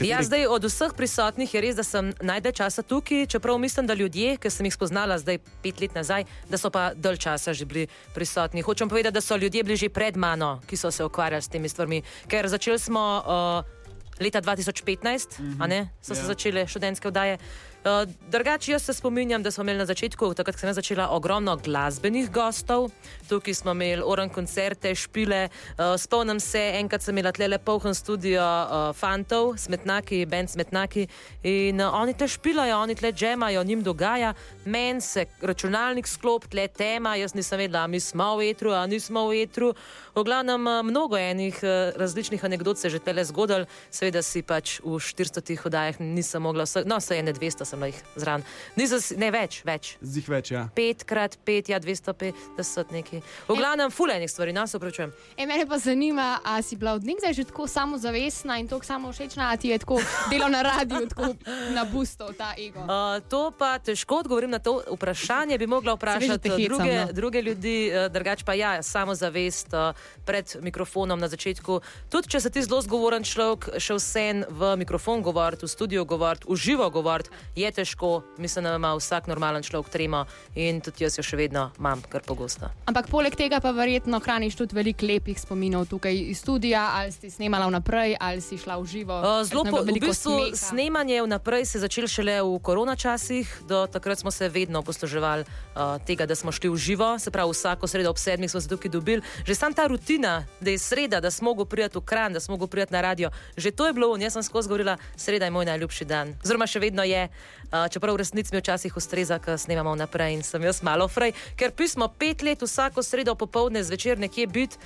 [0.00, 3.94] Ja, zdaj od vseh prisotnih je res, da sem najdalj časa tukaj, čeprav mislim, da
[3.94, 7.64] ljudje, ki sem jih spoznala zdaj pet let nazaj, da so pa dalj časa že
[7.64, 8.62] bili prisotni.
[8.62, 11.68] Hočem povedati, da so ljudje bili že pred mano, ki so se ukvarjali s temi
[11.68, 12.02] stvarmi.
[12.28, 13.84] Ker začeli smo uh,
[14.20, 15.62] leta 2015, mm -hmm.
[15.62, 16.26] a ne, so se Ja.
[16.26, 17.38] začele študentske vdaje.
[17.84, 22.30] Uh, drugače, jaz se spominjam, da smo imeli na začetku, takrat sem začela, ogromno glasbenih
[22.32, 22.88] gostov.
[23.28, 25.48] Tukaj smo imeli oren koncerte, špile.
[25.76, 31.04] Uh, spomnim se, enkrat sem imela tle poln studio uh, fantov, smetnaki, bend smetnaki.
[31.42, 34.32] In uh, oni tle špilajo, oni tle džemajo, njim dogaja.
[34.64, 39.26] Meni se računalnik sklop, tle tema, jaz nisem vedela, mi smo v etru, a nismo
[39.28, 39.74] v etru.
[40.14, 44.40] V glavnem, uh, mnogo enih uh, različnih anegdot se je že tele zgodil, seveda si
[44.42, 48.44] pač v 400 oddajah nisem mogla, vse, no, se je ne 200 sem jih zraven.
[48.76, 49.96] Si- ne več, več.
[50.02, 50.68] Zdih več, ja.
[50.74, 53.20] Petkrat pet, ja, 250 neki.
[53.48, 55.12] V glavnem, fulejnih stvari, nas no, opravičujem.
[55.36, 59.12] E, mene pa zanima, ali si bila od nekdaj že tako samozavestna in tako samo
[59.12, 60.00] všečna, ali ti je tako
[60.30, 61.34] delo na radiju, tako
[61.74, 62.86] nabustov ta ego.
[62.86, 67.12] Uh, to pa težko odgovorim na to vprašanje, bi mogla vprašati hecam, druge, no.
[67.12, 71.80] druge ljudi, uh, drugače pa ja, samozavest uh, pred mikrofonom na začetku.
[72.10, 76.46] Tudi če si ti zelo zgovoren človek, še vsem v mikrofon govoriti, v studio govoriti,
[76.48, 77.32] v živo govoriti,
[77.64, 78.22] je težko.
[78.38, 82.22] Mislim, da ima vsak normalen človek tremo in tudi jaz jo še vedno imam, kar
[82.26, 82.70] pogosto.
[82.86, 87.30] Ampak poleg tega pa verjetno hraniš tudi veliko lepih spominov tukaj iz studia, ali si
[87.30, 89.18] snemala vnaprej, ali si šla v živo.
[89.20, 90.56] Uh, Zelo po, v bistvu smeha.
[90.56, 95.44] snemanje vnaprej se je začelo šele v korona časih, do takrat smo se vedno posluževali
[95.44, 98.68] uh, tega, da smo šli v živo, se pravi vsako sredo ob sedmih smo se
[98.68, 99.22] tukaj dobili.
[99.46, 102.54] Že sam ta rutina, da je sreda, da smo mogli priti v kran, da smo
[102.54, 105.50] mogli priti na radio, že to je bilo, in jaz sem skozi govorila, sreda je
[105.50, 106.34] moj najljubši dan.
[106.44, 107.28] Oziroma še vedno je,
[107.70, 111.34] uh, čeprav v resnici mi včasih ustreza, ker snemamo vnaprej in sem jaz malo frej,
[111.56, 114.76] ker pismo pet let vsako sredo popovdne zvečer nekje biti,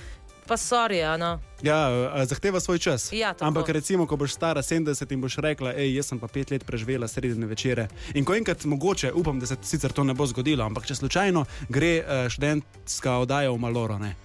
[0.47, 1.39] pa sorry, ano.
[1.61, 3.13] Ja, uh, zahteva svoj čas.
[3.13, 3.45] Ja, tako.
[3.45, 6.65] Ampak recimo, ko boš stara 70 in boš rekla, hej, jaz sem pa pet let
[6.65, 7.87] preživela sredine večere.
[8.13, 11.45] In ko enkrat mogoče, upam, da se sicer to ne bo zgodilo, ampak če slučajno
[11.69, 14.15] gre uh, študentska oddaja v Maloro, ne?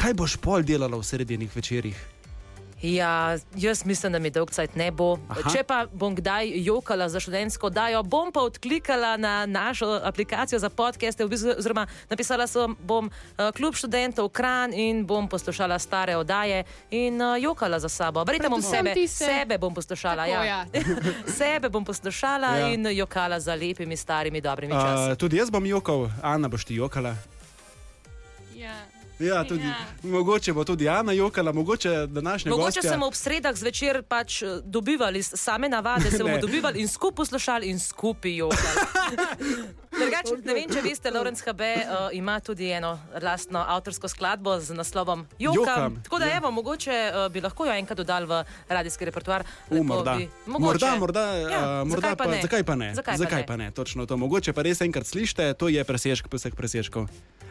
[0.00, 2.19] kaj boš pol delala v sredinih večerih?
[2.82, 5.18] Ja, jaz mislim, da mi dolg cajt ne bo.
[5.28, 5.50] Aha.
[5.50, 10.70] Če pa bom kdaj jokala za študentsko dajo, bom pa odklikala na našo aplikacijo za
[10.70, 16.16] podcaste, v bistvu, oziroma napisala sem, bom uh, klub študentov Kran in bom poslušala stare
[16.16, 18.24] oddaje in uh, jokala za sabo.
[18.24, 20.24] Verjetno bom sebe, se- sebe bom poslušala.
[20.24, 20.44] Tako, Ja.
[20.44, 20.60] ja.
[21.38, 22.56] sebe bom poslušala Ja.
[22.58, 22.68] ja.
[22.70, 25.12] in jokala za lepimi, starimi, dobrimi časi.
[25.12, 27.12] Uh, tudi jaz bom jokal, Ana boš ti jokala.
[28.54, 28.74] Ja.
[29.20, 29.74] Ja, tudi, Ja.
[30.02, 32.92] mogoče bo tudi Ana jokala, mogoče današnja Mogoče gostja.
[32.92, 37.66] smo ob sredah zvečer pač eh, dobivali same navade, se bomo dobivali in skupaj poslušali
[37.66, 38.80] in skupaj jokali.
[39.92, 41.72] Drugače, ne vem, če veste, Lorenz HB uh,
[42.12, 45.58] ima tudi eno lastno avtorsko skladbo z naslovom Jokam.
[45.58, 46.36] Jokam, Tako da, ja.
[46.36, 49.44] evo, mogoče uh, bi lahko jo enkrat dodali v radijski repertoar.
[49.70, 50.14] U, morda.
[50.14, 52.40] bi- Morda, morda, Ja, uh, morda zakaj pa ne?
[52.42, 52.94] Zakaj pa ne?
[52.94, 53.46] Zakaj pa zakaj ne?
[53.46, 53.70] pa ne?
[53.72, 54.16] Točno to.
[54.16, 57.08] Mogoče pa res enkrat slišite, to je presežek vseh presežkov.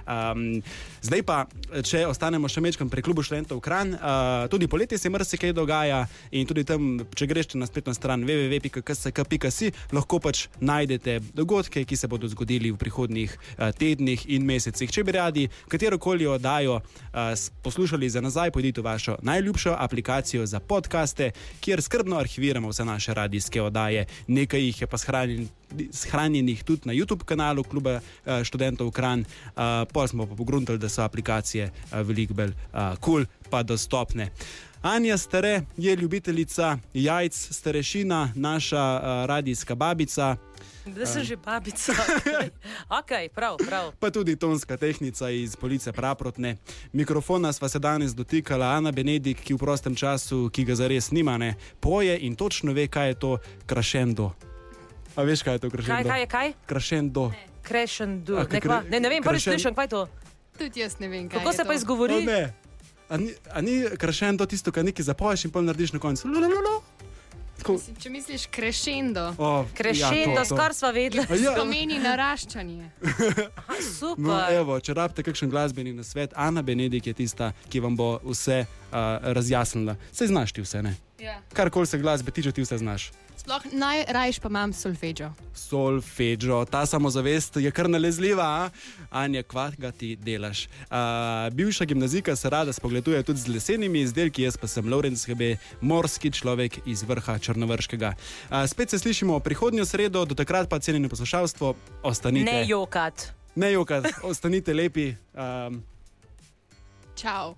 [0.10, 0.62] Um,
[1.06, 1.44] zdaj pa,
[1.86, 6.02] če ostanemo še mečkam pri klubu študentov Kran, uh, tudi poletje se marsikaj dogaja
[6.34, 12.10] in tudi tam, če greš na spletno stran www.ksk.si, lahko pač najdete dogodke, ki se
[12.10, 14.90] bodo zgodili v prihodnjih uh, tednih in mesecih.
[14.90, 20.60] Če bi radi katerokoli oddajo uh, poslušali za nazaj, pojdite v vašo najljubšo aplikacijo za
[20.60, 21.32] podkaste,
[21.62, 24.08] kjer skrbno arhiviramo vse naše radijske oddaje.
[24.28, 25.54] Nekaj jih je pa shranjen-
[25.92, 30.90] shranjenih tudi na YouTube kanalu Kluba eh, študentov Kran, uh, pa smo pa pogruntali, da
[30.90, 34.30] so aplikacije uh, veliko bolj uh, kul, cool, pa dostopne.
[34.82, 40.36] Anja Stare je ljubiteljica jajc, starešina, naša uh, radijska babica.
[40.86, 41.94] Da sem že babica.
[43.00, 43.92] ok, prav, prav.
[44.00, 46.56] pa tudi tonska tehnica iz police Praprotne.
[46.94, 51.38] Mikrofona sva se danes dotikala Ana Benedik, ki v prostem času, ki ga zares nima,
[51.38, 54.32] ne, poje in točno ve, kaj je to krašendo.
[55.16, 56.10] A veš, kaj je to krašendo?
[56.10, 56.54] Kaj, kaj je kaj?
[56.66, 57.30] Krašendo.
[57.30, 57.49] Crash
[58.00, 58.36] and do.
[58.36, 60.08] A, Ne, kva, kre- ne, ne vem, prvič slišim, kaj je to.
[60.58, 61.68] Tudi jaz ne vem, kaj Kako je se to.
[61.68, 62.14] pa izgovori?
[62.16, 62.54] O, ne.
[63.10, 66.28] A ni, a ni krašen to tisto, kar nekaj zapoješ in pol narediš na koncu?
[66.28, 66.82] Lulululu.
[67.58, 71.26] Tako, Mislim, Če misliš krešendo, o, Krešendo, ja, skoraj sva vedela.
[71.26, 72.86] A Ja, pomeni naraščanje.
[73.04, 74.54] Aha, no, Super.
[74.54, 78.96] evo, če rabite kakšen glasbeni nasvet, Ana Benedik je tista, ki vam bo vse uh,
[79.30, 79.98] razjasnila.
[80.12, 80.96] Sej znaš ti vse, ne?
[81.20, 81.42] Ja.
[81.52, 83.12] Karkoli se glasbe tiče, ti vse znaš.
[83.50, 85.32] Sploh najrajš pa imam solfeggio.
[85.54, 88.70] Solfeggio, ta samozavest je kar nalezljiva, a?
[89.10, 90.68] Anja, kva ga ti delaš.
[90.68, 95.56] Uh, bivša gimnazika se rada spogleduje tudi z lesenimi izdelki, jaz pa sem Lorenz Hebe,
[95.82, 98.14] morski človek iz vrha Črnovrškega.
[98.14, 101.74] Uh, spet se slišimo prihodnjo sredo, do takrat pa cenjeno poslušalstvo,
[102.04, 102.52] ostanite.
[102.52, 103.32] Ne jokat.
[103.56, 105.16] Ne jokat, ostanite lepi.
[105.34, 105.82] Um,
[107.16, 107.56] Čau.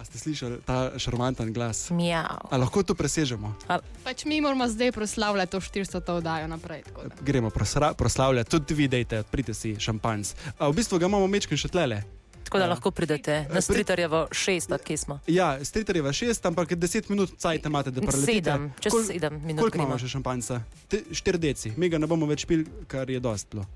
[0.00, 1.90] A ste slišali ta šarmanten glas?
[1.90, 2.48] Mjav.
[2.48, 3.52] A lahko to presežemo?
[4.00, 6.82] Pač mi moramo zdaj proslavljati to 400 oddajo naprej.
[6.82, 7.14] tako da.
[7.20, 7.50] Gremo
[7.94, 10.32] proslavljati, tudi vi dejte, pridite si šampanc.
[10.58, 12.00] A, v bistvu ga imamo mečken še tlele.
[12.40, 15.20] Tako da lahko pridete na Stritarjevo šest, od kje smo.
[15.26, 18.32] Ja, Stritarjeva šest, ampak 10 minut cajt imate, da preletite.
[18.32, 20.62] Sedem, čez Kol- sedem minut Koliko imamo še šampanca?
[20.88, 23.68] Te- Štiri deci, mi ga ne bomo več pil, kar je dost bilo.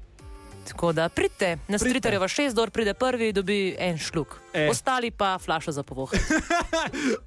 [0.64, 1.78] Tako da pridite na Pridite.
[1.78, 4.40] Stritarjevo šest, dor pride prvi, dobi en šluk.
[4.52, 4.68] E.
[4.70, 6.12] Ostali pa flašo za povoh.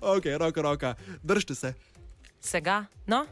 [0.01, 1.73] Ok, roka, roka, držite se.
[2.41, 3.25] Vsega, no?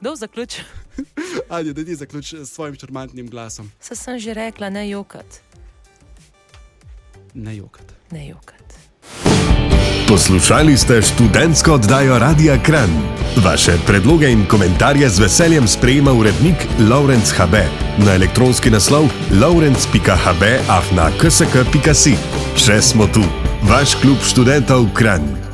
[0.00, 0.60] Kdo zaključ?
[1.48, 3.72] Ajde, da ti zaključ s svojim šarmantnim glasom.
[3.80, 5.40] Se sem že rekla, ne jokat.
[7.34, 7.92] Ne jokat.
[8.10, 8.69] Ne jokat.
[10.08, 12.90] Poslušali ste študentsko oddajo Radia Kran.
[13.44, 16.56] Vaše predloge in komentarje z veseljem sprejema urednik
[16.90, 17.54] Laurence HB
[18.04, 19.06] na elektronski naslov
[19.40, 22.16] laurence.hb afna ksk.si.
[22.56, 23.22] Še smo tu,
[23.62, 25.49] vaš klub študentov Kran.